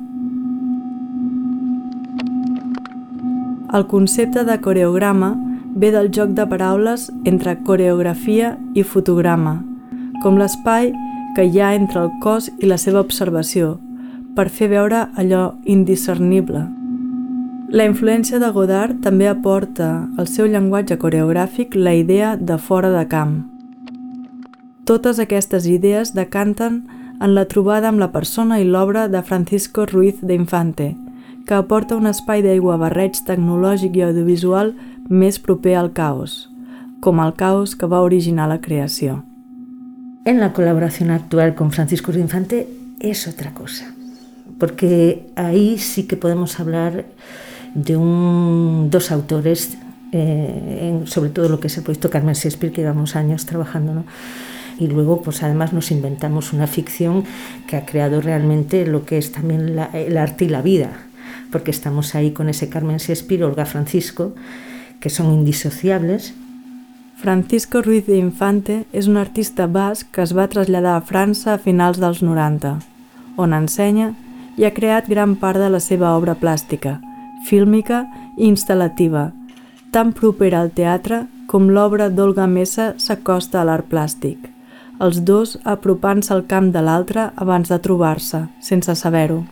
El 3.75 3.87
concepte 3.87 4.45
de 4.45 4.61
coreograma 4.65 5.35
ve 5.75 5.91
del 5.93 6.09
joc 6.15 6.31
de 6.33 6.47
paraules 6.49 7.11
entre 7.25 7.59
coreografia 7.67 8.57
i 8.75 8.83
fotograma, 8.83 9.59
com 10.23 10.39
l'espai 10.41 10.95
que 11.37 11.45
hi 11.45 11.61
ha 11.61 11.75
entre 11.77 12.07
el 12.07 12.11
cos 12.25 12.49
i 12.59 12.67
la 12.67 12.79
seva 12.81 13.05
observació, 13.05 13.77
per 14.35 14.49
fer 14.49 14.71
veure 14.73 15.05
allò 15.21 15.53
indiscernible, 15.67 16.65
la 17.69 17.85
influència 17.85 18.39
de 18.41 18.49
Godard 18.49 19.03
també 19.05 19.27
aporta 19.29 20.09
al 20.17 20.29
seu 20.33 20.47
llenguatge 20.49 20.97
coreogràfic 20.97 21.75
la 21.77 21.93
idea 21.93 22.31
de 22.41 22.57
fora 22.57 22.89
de 22.95 23.03
camp. 23.11 23.43
Totes 24.89 25.19
aquestes 25.21 25.67
idees 25.69 26.15
decanten 26.17 26.87
en 27.21 27.35
la 27.37 27.45
trobada 27.45 27.91
amb 27.91 28.01
la 28.01 28.09
persona 28.09 28.57
i 28.57 28.65
l'obra 28.65 29.05
de 29.13 29.21
Francisco 29.21 29.85
Ruiz 29.85 30.23
de 30.23 30.39
Infante, 30.39 30.95
que 31.45 31.59
aporta 31.59 31.97
un 31.97 32.09
espai 32.09 32.41
d'aigua 32.41 32.79
barreig 32.81 33.21
tecnològic 33.29 34.01
i 34.01 34.07
audiovisual 34.07 34.73
més 35.11 35.37
proper 35.37 35.77
al 35.77 35.93
caos, 35.93 36.49
com 37.05 37.21
el 37.21 37.35
caos 37.37 37.77
que 37.77 37.85
va 37.85 38.01
originar 38.01 38.49
la 38.49 38.63
creació. 38.65 39.25
En 40.25 40.41
la 40.41 40.55
colaboración 40.55 41.11
actual 41.11 41.55
con 41.55 41.71
Francisco 41.71 42.13
Ruiz 42.13 42.25
de 42.25 42.29
Infante 42.31 42.69
es 43.01 43.29
otra 43.29 43.53
cosa, 43.53 43.93
porque 44.59 45.29
ahí 45.37 45.77
sí 45.77 46.07
que 46.07 46.17
podemos 46.17 46.61
hablar 46.61 47.05
de 47.75 47.97
un, 47.97 48.89
dos 48.91 49.11
autores, 49.11 49.77
eh, 50.13 51.03
sobre 51.05 51.31
todo 51.31 51.49
lo 51.49 51.61
que 51.61 51.69
es 51.69 51.77
el 51.77 51.85
proyecto 51.85 52.11
Carmen 52.11 52.35
Shakespeare, 52.35 52.73
que 52.73 52.83
llevamos 52.83 53.17
años 53.17 53.47
trabajando. 53.47 54.05
y 54.79 54.87
luego 54.87 55.23
pues 55.23 55.43
además 55.43 55.73
nos 55.73 55.91
inventamos 55.91 56.53
una 56.53 56.67
ficción 56.67 57.25
que 57.67 57.77
ha 57.77 57.85
creado 57.85 58.21
realmente 58.21 58.87
lo 58.87 59.05
que 59.05 59.19
es 59.19 59.33
también 59.33 59.77
el 59.93 60.17
arte 60.17 60.45
y 60.45 60.49
la 60.49 60.63
vida, 60.63 60.93
porque 61.51 61.71
estamos 61.71 62.15
ahí 62.15 62.31
con 62.31 62.49
ese 62.49 62.69
Carmen 62.69 62.99
Shakespeare, 62.99 63.45
Olga 63.45 63.67
Francisco, 63.67 64.35
que 65.01 65.11
son 65.11 65.33
indisociables. 65.33 66.35
Francisco 67.17 67.83
Ruiz 67.83 68.07
de 68.07 68.17
Infante 68.19 68.85
és 68.93 69.09
un 69.11 69.17
artista 69.19 69.67
basc 69.67 70.07
que 70.15 70.23
es 70.23 70.31
va 70.37 70.47
traslladar 70.47 70.95
a 70.95 71.03
França 71.03 71.57
a 71.57 71.59
finals 71.59 71.99
dels 71.99 72.23
90, 72.23 72.77
on 73.37 73.55
ensenya 73.57 74.13
i 74.59 74.67
ha 74.67 74.75
creat 74.75 75.11
gran 75.11 75.35
part 75.35 75.59
de 75.59 75.71
la 75.71 75.81
seva 75.83 76.15
obra 76.15 76.37
plàstica, 76.39 77.01
fílmica 77.47 78.07
i 78.37 78.49
instal·lativa, 78.49 79.31
tan 79.93 80.13
propera 80.13 80.63
al 80.63 80.71
teatre 80.75 81.27
com 81.49 81.71
l'obra 81.71 82.09
d'Olga 82.11 82.47
Mesa 82.47 82.93
s'acosta 83.01 83.63
a 83.63 83.67
l'art 83.69 83.89
plàstic, 83.89 84.39
els 85.01 85.23
dos 85.25 85.57
apropant-se 85.65 86.35
al 86.35 86.45
camp 86.51 86.73
de 86.75 86.83
l'altre 86.83 87.31
abans 87.37 87.71
de 87.71 87.79
trobar-se, 87.79 88.45
sense 88.61 88.95
saber-ho. 88.99 89.45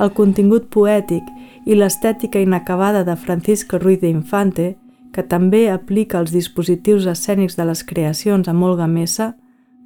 El 0.00 0.12
contingut 0.16 0.66
poètic 0.72 1.24
i 1.66 1.76
l'estètica 1.76 2.40
inacabada 2.40 3.04
de 3.04 3.16
Francisco 3.16 3.78
Ruiz 3.78 4.00
de 4.00 4.10
Infante, 4.10 4.76
que 5.12 5.22
també 5.22 5.66
aplica 5.72 6.20
els 6.20 6.32
dispositius 6.32 7.06
escènics 7.08 7.56
de 7.56 7.64
les 7.64 7.82
creacions 7.84 8.48
amb 8.48 8.62
Olga 8.68 8.86
Mesa, 8.86 9.34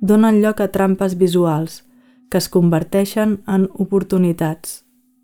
donen 0.00 0.40
lloc 0.42 0.60
a 0.60 0.68
trampes 0.72 1.16
visuals, 1.18 1.84
que 2.30 2.38
es 2.38 2.48
converteixen 2.48 3.40
en 3.46 3.68
oportunitats. 3.74 4.80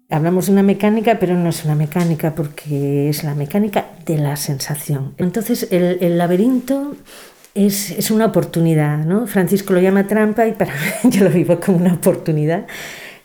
Hablamos 0.08 0.46
de 0.46 0.52
una 0.52 0.62
mecánica, 0.62 1.18
pero 1.18 1.34
no 1.34 1.48
es 1.48 1.64
una 1.64 1.74
mecánica 1.74 2.32
porque 2.32 3.08
es 3.08 3.24
la 3.24 3.34
mecánica 3.34 3.86
de 4.04 4.18
la 4.18 4.36
sensación. 4.36 5.14
Entonces 5.18 5.66
el, 5.72 6.16
laberinto 6.16 6.94
es, 7.54 8.10
una 8.12 8.26
oportunidad, 8.26 8.98
¿no? 8.98 9.26
Francisco 9.26 9.72
lo 9.72 9.80
llama 9.80 10.06
trampa 10.06 10.46
y 10.46 10.52
para 10.52 10.72
mí 10.72 11.10
yo 11.10 11.24
lo 11.24 11.30
vivo 11.30 11.58
como 11.58 11.78
una 11.78 11.94
oportunidad 11.94 12.68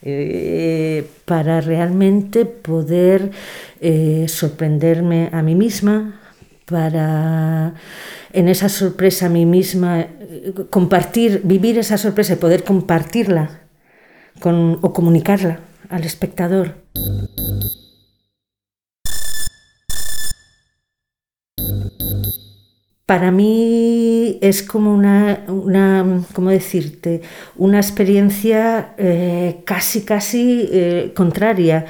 eh, 0.02 1.08
para 1.26 1.62
realmente 1.62 2.46
poder 2.46 3.30
eh, 3.80 4.26
sorprenderme 4.28 5.30
a 5.32 5.44
mí 5.44 5.54
misma, 5.54 6.20
para 6.66 7.76
en 8.34 8.48
esa 8.48 8.70
sorpresa 8.70 9.28
a 9.28 9.30
mí 9.30 9.46
misma 9.46 10.00
eh, 10.00 10.54
compartir, 10.72 11.42
vivir 11.44 11.78
esa 11.78 12.00
sorpresa 12.00 12.34
y 12.34 12.38
poder 12.38 12.64
compartirla 12.64 13.60
o 14.44 14.94
comunicarla 14.94 15.60
al 15.90 16.04
espectador. 16.04 16.76
Para 23.12 23.30
mí 23.30 24.38
es 24.40 24.64
como 24.64 24.94
una, 24.94 25.42
una 25.50 26.24
¿cómo 26.32 26.50
decirte? 26.50 27.22
Una 27.58 27.76
experiencia 27.76 28.94
eh, 28.98 29.64
casi, 29.66 30.04
casi 30.04 30.70
eh, 30.72 31.12
contraria. 31.14 31.88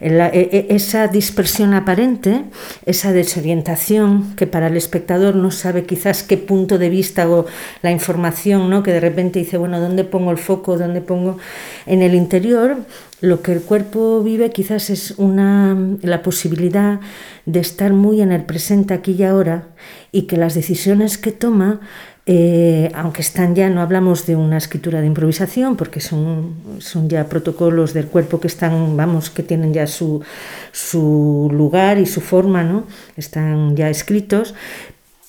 E, 0.00 0.10
e, 0.10 0.74
esa 0.74 1.06
dispersión 1.06 1.74
aparente, 1.74 2.46
esa 2.86 3.12
desorientación 3.12 4.34
que 4.34 4.48
para 4.48 4.66
el 4.66 4.76
espectador 4.76 5.36
no 5.36 5.52
sabe 5.52 5.84
quizás 5.84 6.24
qué 6.24 6.38
punto 6.38 6.76
de 6.76 6.90
vista 6.90 7.30
o 7.30 7.46
la 7.82 7.92
información, 7.92 8.68
¿no? 8.68 8.82
que 8.82 8.92
de 8.92 8.98
repente 8.98 9.38
dice, 9.38 9.56
bueno, 9.56 9.78
¿dónde 9.78 10.02
pongo 10.02 10.32
el 10.32 10.38
foco? 10.38 10.76
¿Dónde 10.76 11.00
pongo 11.00 11.38
en 11.86 12.02
el 12.02 12.16
interior? 12.16 12.78
Lo 13.20 13.42
que 13.42 13.52
el 13.52 13.62
cuerpo 13.62 14.22
vive 14.24 14.50
quizás 14.50 14.90
es 14.90 15.12
una, 15.18 15.78
la 16.02 16.20
posibilidad 16.22 16.98
de 17.46 17.60
estar 17.60 17.92
muy 17.92 18.20
en 18.20 18.32
el 18.32 18.42
presente 18.42 18.92
aquí 18.92 19.12
y 19.12 19.22
ahora 19.22 19.68
y 20.14 20.22
que 20.22 20.36
las 20.36 20.54
decisiones 20.54 21.18
que 21.18 21.32
toma, 21.32 21.80
eh, 22.24 22.88
aunque 22.94 23.20
están 23.20 23.56
ya, 23.56 23.68
no 23.68 23.80
hablamos 23.80 24.26
de 24.26 24.36
una 24.36 24.58
escritura 24.58 25.00
de 25.00 25.08
improvisación, 25.08 25.74
porque 25.74 25.98
son, 25.98 26.54
son 26.78 27.08
ya 27.08 27.28
protocolos 27.28 27.94
del 27.94 28.06
cuerpo 28.06 28.38
que 28.38 28.46
están, 28.46 28.96
vamos, 28.96 29.28
que 29.28 29.42
tienen 29.42 29.74
ya 29.74 29.88
su, 29.88 30.22
su 30.70 31.50
lugar 31.52 31.98
y 31.98 32.06
su 32.06 32.20
forma, 32.20 32.62
¿no? 32.62 32.84
Están 33.16 33.74
ya 33.74 33.90
escritos, 33.90 34.54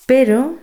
pero 0.06 0.54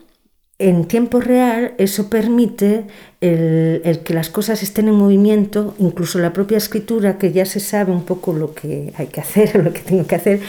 en 0.57 0.85
tiempo 0.85 1.19
real 1.19 1.73
eso 1.77 2.09
permite 2.09 2.85
el, 3.19 3.81
el, 3.83 3.99
que 4.03 4.13
las 4.13 4.29
cosas 4.29 4.63
estén 4.63 4.87
en 4.87 4.95
movimiento, 4.95 5.75
incluso 5.79 6.17
la 6.17 6.31
propia 6.31 6.59
escritura, 6.59 7.17
que 7.17 7.33
ya 7.33 7.45
se 7.45 7.59
sabe 7.59 7.91
un 7.91 8.05
poco 8.05 8.31
lo 8.31 8.53
que 8.53 8.93
hay 8.95 9.07
que 9.07 9.19
hacer, 9.19 9.55
lo 9.65 9.73
que 9.73 9.81
tengo 9.81 10.07
que 10.07 10.15
hacer, 10.15 10.39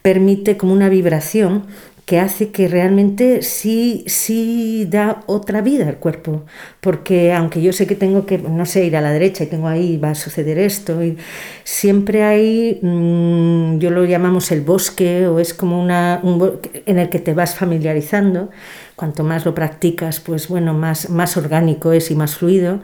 permite 0.00 0.56
como 0.56 0.72
una 0.72 0.88
vibración 0.88 1.66
que 2.04 2.18
hace 2.18 2.50
que 2.50 2.66
realmente 2.66 3.42
sí, 3.42 4.04
sí 4.08 4.86
da 4.90 5.22
otra 5.26 5.60
vida 5.60 5.88
al 5.88 5.98
cuerpo, 5.98 6.44
porque 6.80 7.32
aunque 7.32 7.62
yo 7.62 7.72
sé 7.72 7.86
que 7.86 7.94
tengo 7.94 8.26
que, 8.26 8.38
no 8.38 8.66
sé, 8.66 8.84
ir 8.84 8.96
a 8.96 9.00
la 9.00 9.12
derecha 9.12 9.44
y 9.44 9.46
tengo 9.46 9.68
ahí, 9.68 9.98
va 9.98 10.10
a 10.10 10.14
suceder 10.14 10.58
esto, 10.58 11.02
y 11.04 11.16
siempre 11.64 12.24
hay, 12.24 12.80
mmm, 12.82 13.78
yo 13.78 13.90
lo 13.90 14.04
llamamos 14.04 14.50
el 14.50 14.62
bosque, 14.62 15.26
o 15.28 15.38
es 15.38 15.54
como 15.54 15.80
una, 15.80 16.20
un 16.22 16.60
en 16.86 16.98
el 16.98 17.08
que 17.08 17.20
te 17.20 17.34
vas 17.34 17.54
familiarizando, 17.54 18.50
cuanto 18.96 19.22
más 19.22 19.44
lo 19.44 19.54
practicas, 19.54 20.18
pues 20.20 20.48
bueno, 20.48 20.74
más, 20.74 21.08
más 21.08 21.36
orgánico 21.36 21.92
es 21.92 22.10
y 22.10 22.16
más 22.16 22.34
fluido, 22.34 22.80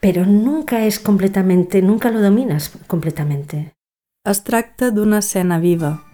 pero 0.00 0.24
nunca 0.24 0.86
es 0.86 0.98
completamente, 0.98 1.82
nunca 1.82 2.10
lo 2.10 2.20
dominas 2.20 2.72
completamente. 2.86 3.72
Es 4.24 4.44
tracta 4.44 4.90
d'una 4.90 5.18
escena 5.18 5.58
viva, 5.58 6.04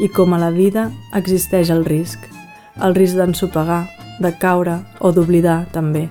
i 0.00 0.08
com 0.08 0.34
a 0.34 0.38
la 0.38 0.50
vida 0.50 0.90
existeix 1.14 1.70
el 1.70 1.84
risc, 1.84 2.18
el 2.82 2.94
risc 2.94 3.16
d'ensopegar, 3.18 3.84
de 4.20 4.30
caure 4.38 4.80
o 5.00 5.10
d'oblidar 5.12 5.66
també, 5.74 6.08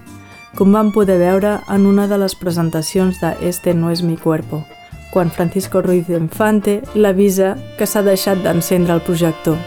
com 0.55 0.71
vam 0.75 0.91
poder 0.93 1.17
veure 1.19 1.59
en 1.71 1.85
una 1.89 2.07
de 2.07 2.17
les 2.21 2.35
presentacions 2.35 3.19
de 3.21 3.33
Este 3.41 3.73
no 3.73 3.89
es 3.91 4.03
mi 4.03 4.17
cuerpo, 4.17 4.63
quan 5.11 5.31
Francisco 5.31 5.81
Ruiz 5.81 6.07
de 6.07 6.17
Infante 6.17 6.81
l'avisa 6.95 7.55
que 7.77 7.85
s'ha 7.85 8.01
deixat 8.03 8.43
d'encendre 8.43 8.93
el 8.93 9.01
projector. 9.01 9.57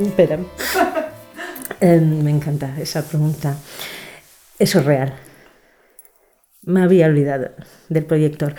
Espera. 0.00 0.38
Eh, 1.80 2.00
me 2.00 2.30
encanta 2.30 2.74
esa 2.80 3.02
pregunta. 3.02 3.56
Eso 4.58 4.80
es 4.80 4.84
real. 4.84 5.27
Me 6.68 6.82
había 6.82 7.06
olvidado 7.06 7.50
del 7.88 8.04
proyector. 8.04 8.54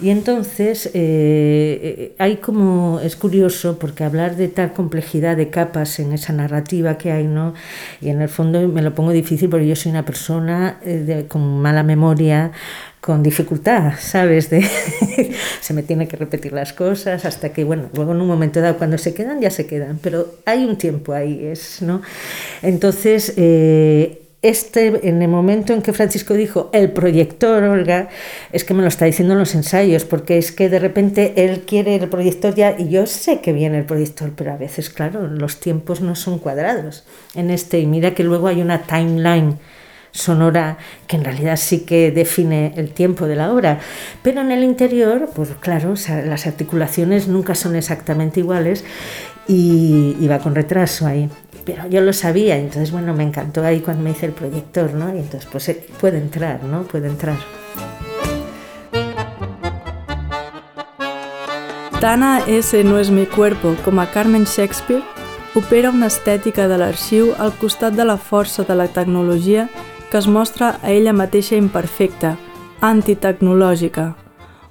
Y 0.00 0.10
entonces 0.10 0.90
eh, 0.92 2.14
hay 2.18 2.36
como, 2.36 2.98
es 3.00 3.14
curioso 3.14 3.78
porque 3.78 4.02
hablar 4.02 4.36
de 4.36 4.48
tal 4.48 4.72
complejidad 4.72 5.36
de 5.36 5.50
capas 5.50 6.00
en 6.00 6.12
esa 6.12 6.32
narrativa 6.32 6.98
que 6.98 7.12
hay, 7.12 7.26
¿no? 7.26 7.54
Y 8.00 8.08
en 8.08 8.20
el 8.20 8.28
fondo 8.28 8.66
me 8.68 8.82
lo 8.82 8.94
pongo 8.94 9.12
difícil 9.12 9.48
porque 9.48 9.68
yo 9.68 9.76
soy 9.76 9.92
una 9.92 10.04
persona 10.04 10.80
eh, 10.84 11.26
con 11.28 11.60
mala 11.62 11.84
memoria, 11.84 12.50
con 13.00 13.22
dificultad, 13.22 13.92
¿sabes? 14.00 14.50
De 14.50 14.62
se 15.60 15.74
me 15.74 15.84
tiene 15.84 16.08
que 16.08 16.16
repetir 16.16 16.52
las 16.52 16.72
cosas 16.72 17.24
hasta 17.24 17.50
que, 17.50 17.62
bueno, 17.62 17.88
luego 17.94 18.12
en 18.12 18.20
un 18.20 18.26
momento 18.26 18.60
dado 18.60 18.76
cuando 18.78 18.98
se 18.98 19.14
quedan, 19.14 19.40
ya 19.40 19.50
se 19.50 19.66
quedan, 19.66 20.00
pero 20.02 20.34
hay 20.44 20.64
un 20.64 20.76
tiempo 20.76 21.12
ahí, 21.12 21.46
es, 21.46 21.82
¿no? 21.82 22.02
Entonces, 22.62 23.34
eh, 23.36 24.23
este, 24.44 25.08
en 25.08 25.22
el 25.22 25.28
momento 25.28 25.72
en 25.72 25.80
que 25.80 25.94
Francisco 25.94 26.34
dijo 26.34 26.68
el 26.74 26.92
proyector, 26.92 27.62
Olga, 27.64 28.10
es 28.52 28.62
que 28.62 28.74
me 28.74 28.82
lo 28.82 28.88
está 28.88 29.06
diciendo 29.06 29.32
en 29.32 29.40
los 29.40 29.54
ensayos, 29.54 30.04
porque 30.04 30.36
es 30.36 30.52
que 30.52 30.68
de 30.68 30.78
repente 30.78 31.32
él 31.36 31.62
quiere 31.66 31.94
el 31.96 32.10
proyector 32.10 32.54
ya, 32.54 32.76
y 32.78 32.90
yo 32.90 33.06
sé 33.06 33.40
que 33.40 33.54
viene 33.54 33.78
el 33.78 33.86
proyector, 33.86 34.32
pero 34.36 34.52
a 34.52 34.56
veces, 34.58 34.90
claro, 34.90 35.26
los 35.28 35.60
tiempos 35.60 36.02
no 36.02 36.14
son 36.14 36.38
cuadrados 36.38 37.04
en 37.34 37.50
este, 37.50 37.80
y 37.80 37.86
mira 37.86 38.12
que 38.12 38.22
luego 38.22 38.46
hay 38.48 38.60
una 38.60 38.82
timeline 38.82 39.58
sonora 40.10 40.76
que 41.06 41.16
en 41.16 41.24
realidad 41.24 41.56
sí 41.56 41.80
que 41.80 42.10
define 42.10 42.74
el 42.76 42.90
tiempo 42.90 43.26
de 43.26 43.36
la 43.36 43.50
obra, 43.50 43.80
pero 44.22 44.42
en 44.42 44.52
el 44.52 44.62
interior, 44.62 45.30
pues 45.34 45.48
claro, 45.58 45.94
las 46.26 46.46
articulaciones 46.46 47.28
nunca 47.28 47.54
son 47.54 47.76
exactamente 47.76 48.40
iguales 48.40 48.84
y, 49.48 50.16
y 50.20 50.28
va 50.28 50.38
con 50.38 50.54
retraso 50.54 51.06
ahí 51.06 51.30
pero 51.64 51.86
yo 51.88 52.00
lo 52.00 52.12
sabía, 52.12 52.56
entonces 52.56 52.90
bueno, 52.90 53.14
me 53.14 53.24
encantó 53.24 53.64
ahí 53.64 53.80
cuando 53.80 54.02
me 54.02 54.10
hice 54.10 54.26
el 54.26 54.32
proyector, 54.32 54.94
¿no? 54.94 55.14
Y 55.14 55.18
entonces 55.18 55.48
pues 55.50 55.68
eh, 55.68 55.86
puede 56.00 56.18
entrar, 56.18 56.62
¿no? 56.64 56.82
Puede 56.82 57.08
entrar. 57.08 57.36
Tana 62.04 62.42
Ese 62.46 62.84
no 62.84 62.98
és 62.98 63.08
mi 63.10 63.24
cuerpo, 63.24 63.74
com 63.82 63.98
a 63.98 64.10
Carmen 64.10 64.44
Shakespeare, 64.44 65.02
opera 65.54 65.88
una 65.88 66.10
estètica 66.12 66.66
de 66.68 66.76
l'arxiu 66.76 67.30
al 67.40 67.54
costat 67.56 67.94
de 67.96 68.04
la 68.04 68.18
força 68.18 68.66
de 68.68 68.76
la 68.76 68.88
tecnologia 68.92 69.70
que 70.10 70.18
es 70.18 70.28
mostra 70.28 70.78
a 70.82 70.92
ella 70.92 71.14
mateixa 71.16 71.56
imperfecta, 71.56 72.34
antitecnològica. 72.84 74.04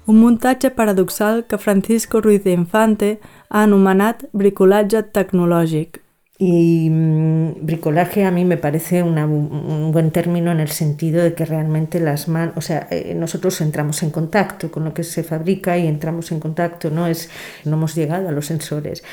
Un 0.05 0.21
muntatge 0.21 0.69
paradoxal 0.69 1.47
que 1.49 1.57
Francisco 1.57 2.21
Ruiz 2.21 2.43
de 2.43 2.53
Infante 2.53 3.19
ha 3.49 3.63
anomenat 3.63 4.27
bricolatge 4.31 5.01
tecnològic. 5.17 6.02
Y 6.45 6.89
mmm, 6.89 7.65
bricolaje 7.65 8.25
a 8.25 8.31
mí 8.31 8.43
me 8.43 8.57
parece 8.57 9.01
una, 9.01 9.25
un 9.25 9.93
buen 9.93 10.11
término 10.11 10.51
en 10.51 10.59
el 10.59 10.67
sentido 10.67 11.23
de 11.23 11.33
que 11.35 11.45
realmente 11.45 12.01
las 12.01 12.27
manos, 12.27 12.55
o 12.57 12.61
sea, 12.61 12.85
eh, 12.91 13.15
nosotros 13.15 13.61
entramos 13.61 14.03
en 14.03 14.11
contacto 14.11 14.69
con 14.69 14.83
lo 14.83 14.93
que 14.93 15.03
se 15.03 15.23
fabrica 15.23 15.77
y 15.77 15.87
entramos 15.87 16.33
en 16.33 16.41
contacto, 16.41 16.89
no 16.89 17.07
es, 17.07 17.29
no 17.63 17.77
hemos 17.77 17.95
llegado 17.95 18.27
a 18.27 18.33
los 18.33 18.47
sensores 18.47 19.05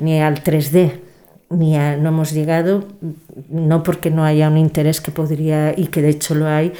ni 0.00 0.20
al 0.20 0.42
3D, 0.42 0.90
ni 1.50 1.76
a, 1.76 1.96
no 1.96 2.08
hemos 2.08 2.32
llegado, 2.32 2.84
no 3.48 3.84
porque 3.84 4.10
no 4.10 4.24
haya 4.24 4.48
un 4.48 4.58
interés 4.58 5.00
que 5.00 5.12
podría, 5.12 5.72
y 5.78 5.86
que 5.86 6.02
de 6.02 6.08
hecho 6.08 6.34
lo 6.34 6.48
hay, 6.48 6.72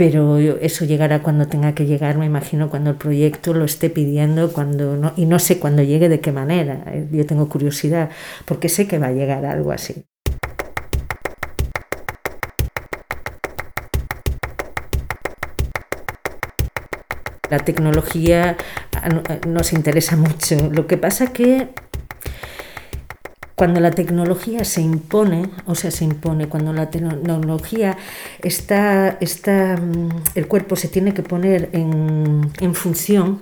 pero 0.00 0.38
eso 0.38 0.86
llegará 0.86 1.22
cuando 1.22 1.46
tenga 1.46 1.74
que 1.74 1.84
llegar, 1.84 2.16
me 2.16 2.24
imagino, 2.24 2.70
cuando 2.70 2.88
el 2.88 2.96
proyecto 2.96 3.52
lo 3.52 3.66
esté 3.66 3.90
pidiendo, 3.90 4.50
cuando 4.50 4.96
no, 4.96 5.12
y 5.14 5.26
no 5.26 5.38
sé 5.38 5.58
cuándo 5.58 5.82
llegue, 5.82 6.08
de 6.08 6.20
qué 6.20 6.32
manera. 6.32 6.84
Eh, 6.86 7.06
yo 7.12 7.26
tengo 7.26 7.50
curiosidad, 7.50 8.08
porque 8.46 8.70
sé 8.70 8.88
que 8.88 8.98
va 8.98 9.08
a 9.08 9.12
llegar 9.12 9.44
algo 9.44 9.72
así. 9.72 10.06
La 17.50 17.58
tecnología 17.58 18.56
nos 19.46 19.74
interesa 19.74 20.16
mucho. 20.16 20.56
Lo 20.72 20.86
que 20.86 20.96
pasa 20.96 21.30
que 21.30 21.68
cuando 23.60 23.78
la 23.78 23.90
tecnología 23.90 24.64
se 24.64 24.80
impone, 24.80 25.50
o 25.66 25.74
sea, 25.74 25.90
se 25.90 26.06
impone, 26.06 26.48
cuando 26.48 26.72
la 26.72 26.88
tecnología 26.88 27.98
está, 28.42 29.18
está 29.20 29.76
mm, 29.76 30.08
el 30.34 30.46
cuerpo 30.46 30.76
se 30.76 30.88
tiene 30.88 31.12
que 31.12 31.22
poner 31.22 31.68
en, 31.72 32.50
en 32.58 32.74
función, 32.74 33.40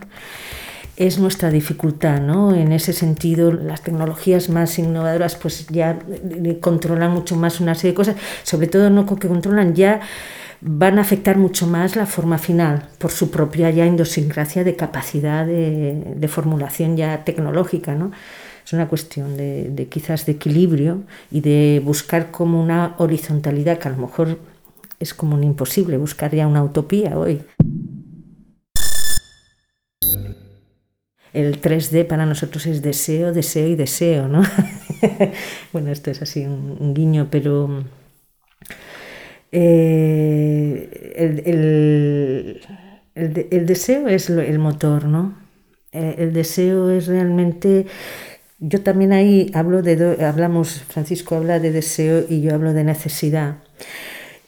es 0.97 1.21
nuestra 1.21 1.51
dificultad, 1.51 2.21
¿no? 2.21 2.53
En 2.53 2.73
ese 2.73 2.93
sentido, 2.93 3.53
las 3.53 3.83
tecnologías 3.83 4.49
más 4.49 4.77
innovadoras 4.81 5.37
pues 5.37 5.69
ya 5.69 6.01
controlan 6.61 7.13
mucho 7.13 7.37
más 7.37 7.61
una 7.61 7.77
serie 7.77 7.93
de 7.93 7.95
cosas, 7.95 8.17
sobre 8.43 8.67
todo 8.67 8.91
no 8.91 9.07
que 9.07 9.29
controlan 9.29 9.77
ya 9.77 10.01
van 10.61 10.99
a 10.99 11.03
afectar 11.03 11.37
mucho 11.37 11.69
más 11.69 11.95
la 11.95 12.07
forma 12.07 12.39
final 12.39 12.89
por 12.99 13.13
su 13.13 13.31
propia 13.31 13.71
ya 13.71 13.87
idiosincrasia 13.87 14.65
de 14.65 14.75
capacidad 14.75 15.47
de, 15.47 16.15
de 16.17 16.27
formulación 16.27 16.97
ya 16.97 17.23
tecnológica, 17.23 17.95
¿no? 17.95 18.11
Es 18.69 18.75
una 18.75 18.87
cuestión 18.87 19.39
de, 19.39 19.89
quizás 19.89 20.27
de 20.27 20.33
equilibrio 20.33 21.05
y 21.31 21.41
de 21.41 21.81
buscar 21.83 22.31
como 22.31 22.63
una 22.63 22.97
horizontalidad 22.99 23.79
que 23.79 23.89
a 23.89 23.93
lo 23.93 23.97
mejor 23.97 24.39
es 25.01 25.15
como 25.15 25.37
un 25.37 25.43
imposible 25.43 25.97
buscar 25.97 26.35
ya 26.35 26.47
una 26.47 26.63
utopía 26.63 27.19
hoy. 27.19 27.41
El 31.33 31.63
3D 31.63 32.07
para 32.07 32.27
nosotros 32.27 32.67
es 32.67 32.83
deseo, 32.83 33.33
deseo 33.33 33.69
y 33.69 33.75
deseo, 33.75 34.29
¿no? 34.29 34.43
bueno, 35.73 35.91
esto 35.91 36.11
es 36.11 36.21
así 36.21 36.45
un, 36.45 36.93
guiño, 36.93 37.29
pero 37.31 37.85
eh, 39.51 41.15
el, 41.17 41.43
el, 41.47 42.61
el, 43.15 43.47
el, 43.51 43.67
deseo 43.67 44.09
es 44.09 44.29
el 44.29 44.59
motor, 44.59 45.07
¿no? 45.07 45.49
Eh, 45.93 46.17
el 46.19 46.35
deseo 46.35 46.91
es 46.91 47.07
realmente 47.07 47.87
yo 48.59 48.83
también 48.83 49.13
ahí 49.13 49.51
hablo 49.55 49.83
de, 49.83 50.25
hablamos, 50.25 50.83
Francisco 50.89 51.37
habla 51.37 51.61
de 51.61 51.71
deseo 51.71 52.25
y 52.29 52.41
yo 52.41 52.55
hablo 52.55 52.73
de 52.73 52.85
necesidad 52.85 53.57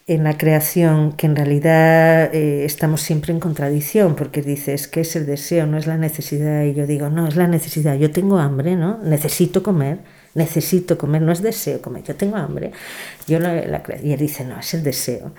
en 0.07 0.25
la 0.25 0.37
creación, 0.37 1.13
que 1.13 1.27
en 1.27 1.37
realidad 1.37 2.35
eh, 2.35 2.65
estamos 2.65 3.01
siempre 3.01 3.33
en 3.33 3.39
contradicción, 3.39 4.17
porque 4.17 4.43
dices 4.43 4.89
que 4.89 5.03
es 5.03 5.15
el 5.15 5.25
deseo, 5.25 5.67
no 5.69 5.79
es 5.79 5.87
la 5.87 5.97
necesidad, 5.97 6.65
y 6.65 6.75
yo 6.75 6.85
digo, 6.89 7.09
no, 7.11 7.29
es 7.29 7.37
la 7.37 7.47
necesidad, 7.47 7.97
yo 7.97 8.11
tengo 8.11 8.39
hambre, 8.39 8.75
¿no? 8.75 8.99
Necesito 9.05 9.63
comer, 9.63 9.99
necesito 10.35 10.99
comer, 10.99 11.23
no 11.23 11.31
es 11.31 11.43
deseo 11.43 11.81
comer, 11.81 12.03
yo 12.03 12.17
tengo 12.17 12.37
hambre. 12.37 12.73
Yo 13.29 13.39
la, 13.39 13.85
y 14.03 14.13
él 14.13 14.19
dice, 14.19 14.45
no, 14.45 14.59
es 14.59 14.75
el 14.75 14.83
deseo. 14.83 15.31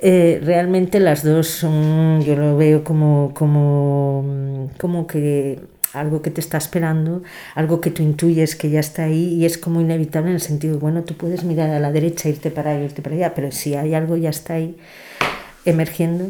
Eh, 0.00 0.40
realmente 0.42 0.98
las 0.98 1.22
dos 1.22 1.48
son, 1.48 2.22
yo 2.22 2.36
lo 2.36 2.56
veo 2.56 2.84
como, 2.84 3.32
como, 3.34 4.70
como 4.78 5.06
que 5.06 5.60
algo 5.94 6.22
que 6.22 6.30
te 6.30 6.40
está 6.40 6.58
esperando, 6.58 7.22
algo 7.54 7.80
que 7.80 7.90
tú 7.90 8.02
intuyes 8.02 8.56
que 8.56 8.70
ya 8.70 8.80
está 8.80 9.04
ahí 9.04 9.34
y 9.34 9.46
es 9.46 9.58
como 9.58 9.80
inevitable 9.80 10.28
en 10.28 10.34
el 10.34 10.40
sentido, 10.40 10.78
bueno, 10.78 11.02
tú 11.02 11.14
puedes 11.14 11.44
mirar 11.44 11.70
a 11.70 11.80
la 11.80 11.92
derecha, 11.92 12.28
irte 12.28 12.50
para 12.50 12.72
allá, 12.72 12.84
irte 12.84 13.02
para 13.02 13.16
allá, 13.16 13.34
pero 13.34 13.52
si 13.52 13.74
hay 13.74 13.94
algo 13.94 14.16
ya 14.16 14.30
está 14.30 14.54
ahí 14.54 14.76
emergiendo, 15.64 16.28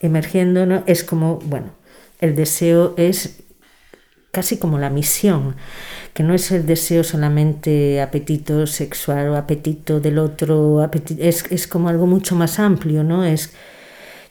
emergiendo, 0.00 0.66
¿no? 0.66 0.82
Es 0.86 1.04
como, 1.04 1.38
bueno, 1.40 1.72
el 2.20 2.34
deseo 2.34 2.94
es 2.96 3.40
casi 4.30 4.58
como 4.58 4.78
la 4.78 4.90
misión, 4.90 5.56
que 6.14 6.22
no 6.22 6.34
es 6.34 6.50
el 6.52 6.66
deseo 6.66 7.02
solamente 7.04 8.00
apetito 8.00 8.66
sexual 8.66 9.28
o 9.28 9.36
apetito 9.36 10.00
del 10.00 10.18
otro, 10.18 10.88
es, 11.18 11.44
es 11.50 11.66
como 11.66 11.88
algo 11.88 12.06
mucho 12.06 12.36
más 12.36 12.58
amplio, 12.58 13.02
¿no? 13.02 13.24
Es 13.24 13.52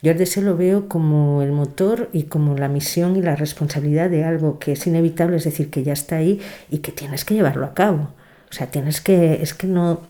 yo 0.02 0.12
el 0.12 0.18
deseo 0.18 0.44
lo 0.44 0.56
veo 0.56 0.88
como 0.88 1.42
el 1.42 1.52
motor 1.52 2.10
y 2.14 2.24
como 2.24 2.56
la 2.56 2.68
misión 2.68 3.16
y 3.16 3.22
la 3.22 3.36
responsabilidad 3.36 4.10
de 4.10 4.24
algo 4.24 4.60
que 4.60 4.74
es 4.74 4.88
inevitable, 4.88 5.38
es 5.38 5.44
decir, 5.44 5.70
que 5.70 5.84
ya 5.84 5.94
está 5.94 6.18
ahí 6.18 6.40
y 6.70 6.80
que 6.80 6.92
tienes 6.92 7.26
que 7.26 7.34
llevarlo 7.34 7.66
a 7.66 7.74
cabo. 7.74 8.10
O 8.50 8.54
sea, 8.54 8.68
tienes 8.68 9.02
que, 9.02 9.42
es 9.42 9.54
que 9.54 9.68
no, 9.68 10.02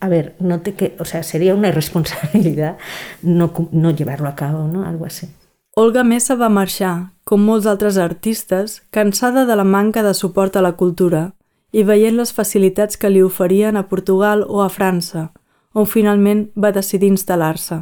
a 0.00 0.08
ver, 0.08 0.34
no 0.38 0.60
te 0.60 0.74
que, 0.74 0.96
o 0.98 1.04
sea, 1.04 1.22
sería 1.22 1.54
una 1.54 1.68
irresponsabilidad 1.68 2.78
no, 3.22 3.52
no 3.70 3.90
llevarlo 3.90 4.28
a 4.28 4.34
cabo, 4.34 4.68
¿no? 4.68 4.84
Algo 4.86 5.06
así. 5.06 5.28
Olga 5.74 6.04
Mesa 6.04 6.34
va 6.36 6.50
marxar, 6.52 7.14
com 7.24 7.40
molts 7.40 7.64
altres 7.64 7.96
artistes, 7.96 8.82
cansada 8.92 9.46
de 9.48 9.54
la 9.56 9.64
manca 9.64 10.02
de 10.04 10.12
suport 10.12 10.56
a 10.56 10.60
la 10.60 10.74
cultura 10.76 11.30
i 11.72 11.80
veient 11.88 12.18
les 12.18 12.32
facilitats 12.36 13.00
que 13.00 13.08
li 13.08 13.22
oferien 13.24 13.78
a 13.80 13.86
Portugal 13.88 14.44
o 14.44 14.60
a 14.60 14.68
França, 14.68 15.30
on 15.72 15.88
finalment 15.88 16.50
va 16.60 16.74
decidir 16.76 17.08
instal·lar-se. 17.08 17.80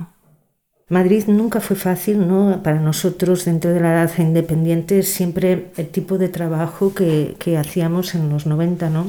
Madrid 0.90 1.24
nunca 1.28 1.60
fue 1.60 1.76
fácil, 1.76 2.26
¿no? 2.26 2.62
Para 2.64 2.80
nosotros 2.80 3.44
dentro 3.44 3.72
de 3.72 3.80
la 3.80 3.92
danza 3.92 4.22
independiente 4.22 5.04
siempre 5.04 5.68
el 5.76 5.88
tipo 5.88 6.18
de 6.18 6.28
trabajo 6.28 6.92
que, 6.94 7.36
que 7.38 7.56
hacíamos 7.56 8.16
en 8.16 8.28
los 8.28 8.44
90, 8.46 8.90
¿no? 8.90 9.06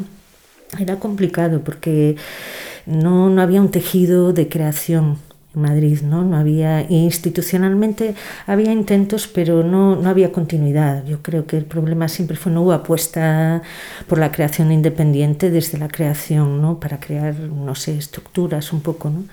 Era 0.79 0.97
complicado 0.99 1.61
porque 1.61 2.15
no, 2.85 3.31
no 3.31 3.41
había 3.41 3.61
un 3.61 3.71
tejido 3.71 4.31
de 4.31 4.47
creación 4.47 5.17
en 5.55 5.61
Madrid, 5.63 6.01
¿no? 6.03 6.23
No 6.23 6.37
había, 6.37 6.83
institucionalmente 6.87 8.13
había 8.45 8.71
intentos, 8.71 9.27
pero 9.27 9.63
no, 9.63 9.95
no 9.95 10.07
había 10.07 10.31
continuidad. 10.31 11.03
Yo 11.05 11.23
creo 11.23 11.47
que 11.47 11.57
el 11.57 11.65
problema 11.65 12.07
siempre 12.09 12.37
fue 12.37 12.51
no 12.51 12.61
hubo 12.61 12.73
apuesta 12.73 13.63
por 14.07 14.19
la 14.19 14.31
creación 14.31 14.71
independiente 14.71 15.49
desde 15.49 15.79
la 15.79 15.87
creación, 15.87 16.61
¿no? 16.61 16.79
Para 16.79 16.99
crear, 16.99 17.33
no 17.39 17.73
sé, 17.73 17.97
estructuras 17.97 18.71
un 18.71 18.81
poco, 18.81 19.09
¿no? 19.09 19.23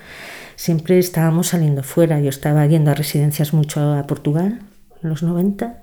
Siempre 0.59 0.99
estábamos 0.99 1.47
saliendo 1.47 1.83
fuera. 1.85 2.21
Yo 2.21 2.29
estaba 2.29 2.67
yendo 2.67 2.91
a 2.91 2.95
residencias 2.95 3.55
mucho 3.55 3.81
a 3.95 4.07
Portugal 4.07 4.61
en 5.03 5.09
los 5.09 5.23
90. 5.23 5.83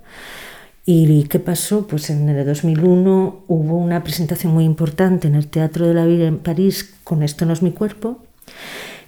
¿Y 0.84 1.24
qué 1.24 1.40
pasó? 1.40 1.86
Pues 1.88 2.10
en 2.10 2.28
el 2.28 2.46
2001 2.46 3.44
hubo 3.48 3.78
una 3.78 4.04
presentación 4.04 4.52
muy 4.52 4.64
importante 4.64 5.26
en 5.26 5.34
el 5.34 5.48
Teatro 5.48 5.88
de 5.88 5.94
la 5.94 6.04
Vida 6.04 6.26
en 6.26 6.38
París 6.38 6.94
con 7.02 7.22
Esto 7.22 7.46
no 7.46 7.54
es 7.54 7.62
mi 7.62 7.72
cuerpo, 7.72 8.22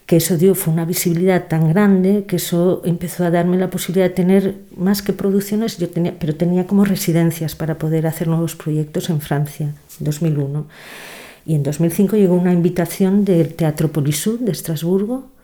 que 0.07 0.17
eso 0.17 0.39
dio 0.39 0.55
fue 0.55 0.73
una 0.73 0.87
visibilidad 0.87 1.47
tan 1.49 1.69
grande 1.69 2.25
que 2.27 2.37
eso 2.37 2.81
empezó 2.85 3.25
a 3.25 3.31
darme 3.31 3.59
la 3.59 3.69
posibilidad 3.69 4.09
de 4.09 4.15
tener 4.15 4.55
más 4.75 5.03
que 5.03 5.13
producciones, 5.13 5.77
yo 5.77 5.91
tenía, 5.91 6.19
pero 6.19 6.35
tenía 6.35 6.67
como 6.67 6.87
residencias 6.87 7.55
para 7.55 7.77
poder 7.77 8.07
hacer 8.07 8.27
nuevos 8.27 8.57
proyectos 8.57 9.11
en 9.11 9.21
Francia, 9.21 9.67
en 9.67 10.05
2001. 10.05 10.67
Y 11.45 11.55
en 11.55 11.63
2005 11.63 12.17
llegó 12.17 12.35
una 12.35 12.55
invitación 12.55 13.25
del 13.25 13.55
Teatro 13.55 13.93
Polisud 13.93 14.41
de 14.41 14.53
Estrasburgo 14.53 15.38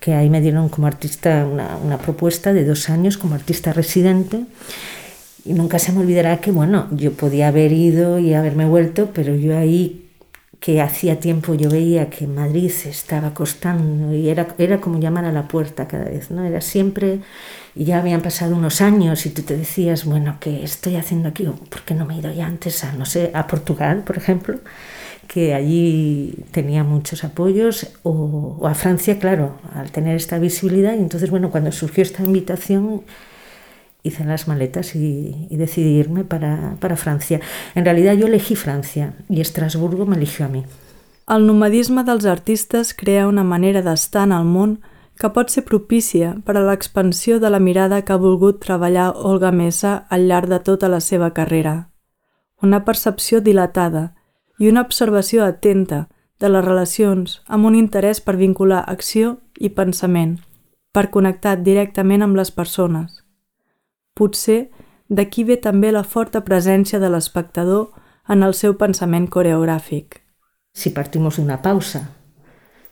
que 0.00 0.14
ahí 0.14 0.30
me 0.30 0.40
dieron 0.40 0.68
como 0.68 0.86
artista 0.86 1.46
una, 1.50 1.76
una, 1.76 1.98
propuesta 1.98 2.52
de 2.52 2.64
dos 2.64 2.88
años 2.88 3.18
como 3.18 3.34
artista 3.34 3.72
residente. 3.72 4.44
Y 5.44 5.54
nunca 5.54 5.78
se 5.78 5.92
me 5.92 6.00
olvidará 6.00 6.38
que, 6.38 6.50
bueno, 6.50 6.88
yo 6.90 7.12
podía 7.12 7.48
haber 7.48 7.72
ido 7.72 8.18
y 8.18 8.34
haberme 8.34 8.66
vuelto, 8.66 9.10
pero 9.14 9.34
yo 9.34 9.56
ahí, 9.56 10.08
que 10.60 10.80
hacía 10.80 11.20
tiempo 11.20 11.54
yo 11.54 11.70
veía 11.70 12.10
que 12.10 12.26
Madrid 12.26 12.70
se 12.70 12.90
estaba 12.90 13.32
costando 13.32 14.12
y 14.14 14.28
era, 14.28 14.48
era 14.58 14.80
como 14.80 14.98
llamar 14.98 15.24
a 15.24 15.32
la 15.32 15.46
puerta 15.46 15.86
cada 15.86 16.04
vez, 16.04 16.30
¿no? 16.30 16.44
Era 16.44 16.60
siempre, 16.60 17.20
y 17.74 17.84
ya 17.84 17.98
habían 17.98 18.22
pasado 18.22 18.56
unos 18.56 18.80
años 18.80 19.24
y 19.26 19.30
tú 19.30 19.42
te 19.42 19.56
decías, 19.56 20.04
bueno, 20.04 20.36
¿qué 20.40 20.64
estoy 20.64 20.96
haciendo 20.96 21.28
aquí? 21.28 21.44
¿Por 21.44 21.82
qué 21.82 21.94
no 21.94 22.06
me 22.06 22.14
he 22.14 22.18
ido 22.18 22.32
ya 22.32 22.46
antes 22.46 22.82
a, 22.82 22.92
no 22.92 23.06
sé, 23.06 23.30
a 23.34 23.46
Portugal, 23.46 24.02
por 24.04 24.16
ejemplo? 24.16 24.58
Que 25.28 25.54
allí 25.54 26.34
tenía 26.50 26.82
muchos 26.82 27.22
apoyos, 27.22 27.86
o, 28.02 28.66
a 28.66 28.74
Francia, 28.74 29.18
claro, 29.20 29.58
al 29.74 29.92
tener 29.92 30.16
esta 30.16 30.38
visibilidad. 30.40 30.94
Y 30.94 31.00
entonces, 31.00 31.30
bueno, 31.30 31.50
cuando 31.50 31.70
surgió 31.70 32.02
esta 32.02 32.24
invitación, 32.24 33.02
hice 34.02 34.24
las 34.24 34.48
maletas 34.48 34.96
y, 34.96 35.46
y 35.50 35.56
decidí 35.56 35.90
irme 35.90 36.24
para, 36.24 36.76
para 36.80 36.96
Francia. 36.96 37.40
En 37.74 37.84
realidad 37.84 38.14
yo 38.14 38.26
elegí 38.26 38.56
Francia 38.56 39.14
y 39.28 39.40
Estrasburgo 39.40 40.06
me 40.06 40.16
eligió 40.16 40.46
a 40.46 40.48
mí. 40.48 40.64
El 41.28 41.46
nomadisme 41.46 42.04
dels 42.08 42.24
artistes 42.24 42.94
crea 42.96 43.28
una 43.28 43.44
manera 43.44 43.82
d'estar 43.84 44.24
en 44.26 44.32
el 44.32 44.46
món 44.48 44.78
que 45.20 45.28
pot 45.34 45.50
ser 45.52 45.66
propícia 45.66 46.30
per 46.46 46.54
a 46.56 46.62
l'expansió 46.64 47.36
de 47.42 47.50
la 47.52 47.60
mirada 47.60 48.00
que 48.00 48.14
ha 48.14 48.22
volgut 48.22 48.62
treballar 48.64 49.10
Olga 49.12 49.50
Mesa 49.52 50.06
al 50.08 50.24
llarg 50.30 50.48
de 50.48 50.60
tota 50.64 50.88
la 50.88 51.02
seva 51.04 51.34
carrera. 51.34 51.90
Una 52.62 52.84
percepció 52.86 53.42
dilatada, 53.42 54.14
i 54.58 54.68
una 54.68 54.82
observació 54.82 55.44
atenta 55.44 56.06
de 56.38 56.50
les 56.50 56.64
relacions 56.64 57.38
amb 57.46 57.66
un 57.66 57.76
interès 57.78 58.20
per 58.22 58.36
vincular 58.38 58.82
acció 58.86 59.38
i 59.58 59.70
pensament, 59.74 60.38
per 60.92 61.10
connectar 61.14 61.56
directament 61.62 62.22
amb 62.22 62.38
les 62.38 62.50
persones. 62.54 63.22
Potser 64.14 64.68
d'aquí 65.08 65.44
ve 65.44 65.56
també 65.56 65.90
la 65.92 66.04
forta 66.04 66.44
presència 66.44 67.00
de 67.00 67.10
l'espectador 67.10 67.90
en 68.28 68.42
el 68.42 68.54
seu 68.54 68.76
pensament 68.76 69.28
coreogràfic. 69.30 70.20
Si 70.74 70.90
partimos 70.90 71.36
de 71.36 71.42
una 71.42 71.62
pausa 71.62 72.10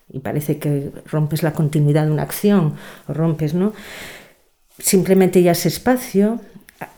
y 0.08 0.20
parece 0.20 0.58
que 0.58 0.92
rompes 1.10 1.42
la 1.42 1.52
continuidad 1.52 2.06
de 2.06 2.12
una 2.12 2.28
o 3.08 3.12
rompes, 3.12 3.54
¿no? 3.54 3.72
Simplemente 4.78 5.42
ya 5.42 5.52
ese 5.52 5.68
espacio 5.68 6.40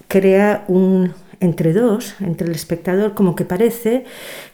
crea 0.09 0.65
un, 0.69 1.15
entre 1.41 1.73
dos, 1.73 2.15
entre 2.21 2.49
el 2.49 2.55
espectador, 2.55 3.15
como 3.15 3.35
que 3.35 3.45
parece 3.45 4.05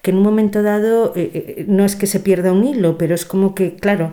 que 0.02 0.10
en 0.10 0.18
un 0.18 0.22
momento 0.22 0.62
dado 0.62 1.12
eh, 1.16 1.30
eh, 1.34 1.64
no 1.68 1.84
es 1.84 1.96
que 1.96 2.06
se 2.06 2.20
pierda 2.20 2.52
un 2.52 2.64
hilo, 2.64 2.98
pero 2.98 3.14
es 3.14 3.24
como 3.24 3.54
que, 3.54 3.76
claro, 3.76 4.12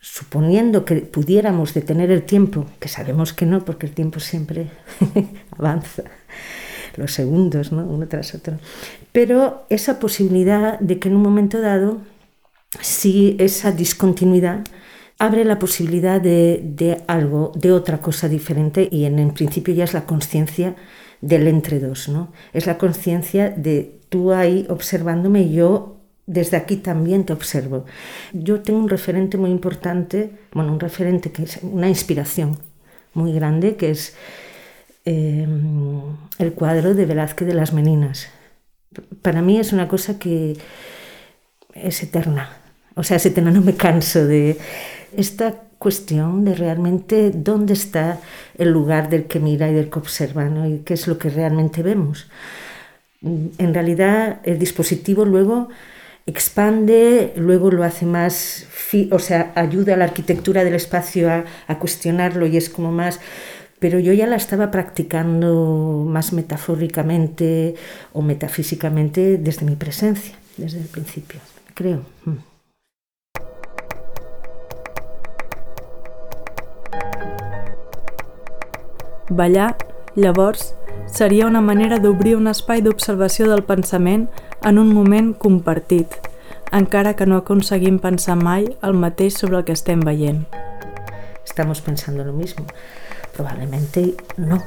suponiendo 0.00 0.84
que 0.84 0.96
pudiéramos 0.96 1.74
detener 1.74 2.10
el 2.10 2.22
tiempo, 2.22 2.66
que 2.78 2.88
sabemos 2.88 3.32
que 3.32 3.46
no, 3.46 3.64
porque 3.64 3.86
el 3.86 3.92
tiempo 3.92 4.20
siempre 4.20 4.70
avanza, 5.58 6.04
los 6.96 7.12
segundos, 7.12 7.72
¿no? 7.72 7.84
uno 7.84 8.08
tras 8.08 8.34
otro, 8.34 8.58
pero 9.12 9.66
esa 9.68 9.98
posibilidad 9.98 10.78
de 10.80 10.98
que 10.98 11.08
en 11.08 11.16
un 11.16 11.22
momento 11.22 11.60
dado, 11.60 11.98
si 12.80 13.36
esa 13.38 13.72
discontinuidad 13.72 14.64
abre 15.18 15.44
la 15.44 15.58
posibilidad 15.58 16.20
de, 16.20 16.60
de 16.62 17.02
algo, 17.06 17.52
de 17.56 17.72
otra 17.72 17.98
cosa 17.98 18.28
diferente, 18.28 18.88
y 18.90 19.04
en, 19.04 19.18
en 19.18 19.32
principio 19.32 19.74
ya 19.74 19.84
es 19.84 19.94
la 19.94 20.06
conciencia 20.06 20.76
del 21.20 21.48
entre 21.48 21.80
dos, 21.80 22.08
¿no? 22.08 22.32
Es 22.52 22.66
la 22.66 22.78
conciencia 22.78 23.50
de 23.50 23.98
tú 24.08 24.32
ahí 24.32 24.66
observándome 24.68 25.42
y 25.42 25.54
yo 25.54 25.96
desde 26.26 26.56
aquí 26.56 26.76
también 26.76 27.24
te 27.24 27.32
observo. 27.32 27.86
Yo 28.32 28.60
tengo 28.60 28.78
un 28.78 28.88
referente 28.88 29.38
muy 29.38 29.50
importante, 29.50 30.30
bueno, 30.52 30.72
un 30.72 30.80
referente 30.80 31.32
que 31.32 31.44
es 31.44 31.58
una 31.62 31.88
inspiración 31.88 32.58
muy 33.14 33.32
grande, 33.32 33.76
que 33.76 33.90
es 33.90 34.14
em, 35.04 36.16
el 36.38 36.52
cuadro 36.52 36.94
de 36.94 37.06
Velázquez 37.06 37.48
de 37.48 37.54
las 37.54 37.72
Meninas. 37.72 38.28
Para 39.22 39.40
mí 39.40 39.58
es 39.58 39.72
una 39.72 39.88
cosa 39.88 40.18
que 40.18 40.56
es 41.74 42.02
eterna. 42.02 42.58
O 42.94 43.02
sea, 43.02 43.16
es 43.16 43.26
eterna, 43.26 43.50
no 43.50 43.62
me 43.62 43.74
canso 43.74 44.26
de 44.26 44.58
esta 45.16 45.62
cuestión 45.78 46.44
de 46.44 46.54
realmente 46.54 47.30
dónde 47.30 47.74
está 47.74 48.20
el 48.56 48.70
lugar 48.70 49.08
del 49.08 49.24
que 49.24 49.40
mira 49.40 49.70
y 49.70 49.74
del 49.74 49.90
que 49.90 49.98
observa 49.98 50.48
y 50.68 50.78
qué 50.84 50.94
es 50.94 51.06
lo 51.06 51.18
que 51.18 51.30
realmente 51.30 51.82
vemos. 51.82 52.26
En 53.22 53.74
realidad 53.74 54.40
el 54.44 54.58
dispositivo 54.58 55.24
luego 55.24 55.68
expande, 56.26 57.32
luego 57.36 57.70
lo 57.70 57.84
hace 57.84 58.04
más, 58.04 58.66
o 59.10 59.18
sea, 59.18 59.52
ayuda 59.54 59.94
a 59.94 59.96
la 59.96 60.04
arquitectura 60.04 60.62
del 60.62 60.74
espacio 60.74 61.30
a, 61.30 61.44
a 61.66 61.78
cuestionarlo 61.78 62.46
y 62.46 62.56
es 62.58 62.68
como 62.68 62.92
más, 62.92 63.18
pero 63.78 63.98
yo 63.98 64.12
ya 64.12 64.26
la 64.26 64.36
estaba 64.36 64.70
practicando 64.70 66.04
más 66.06 66.32
metafóricamente 66.32 67.76
o 68.12 68.22
metafísicamente 68.22 69.38
desde 69.38 69.64
mi 69.64 69.76
presencia, 69.76 70.36
desde 70.56 70.78
el 70.80 70.86
principio, 70.86 71.40
creo. 71.74 72.02
Ballar, 79.28 79.76
llavors, 80.14 80.74
seria 81.06 81.46
una 81.46 81.60
manera 81.60 81.98
d'obrir 82.00 82.34
un 82.36 82.48
espai 82.48 82.80
d'observació 82.80 83.48
del 83.50 83.60
pensament 83.68 84.24
en 84.64 84.78
un 84.80 84.88
moment 84.94 85.34
compartit, 85.36 86.16
encara 86.72 87.12
que 87.16 87.26
no 87.28 87.36
aconseguim 87.42 87.98
pensar 88.00 88.38
mai 88.40 88.70
el 88.80 88.96
mateix 88.96 89.36
sobre 89.36 89.60
el 89.60 89.66
que 89.68 89.76
estem 89.76 90.00
veient. 90.00 90.46
Estamos 91.44 91.80
pensando 91.80 92.24
lo 92.24 92.32
mismo. 92.32 92.64
Probablemente 93.36 94.14
no. 94.36 94.62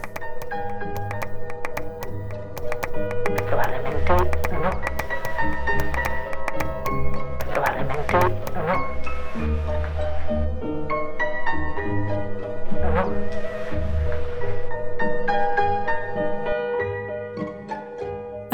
Probablemente 3.49 4.13
no. 4.13 4.40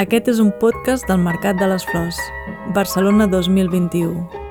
Aquest 0.01 0.27
és 0.29 0.37
un 0.37 0.51
podcast 0.61 1.07
del 1.09 1.23
Mercat 1.25 1.57
de 1.57 1.65
les 1.71 1.85
Flors, 1.89 2.19
Barcelona 2.75 3.25
2021. 3.31 4.46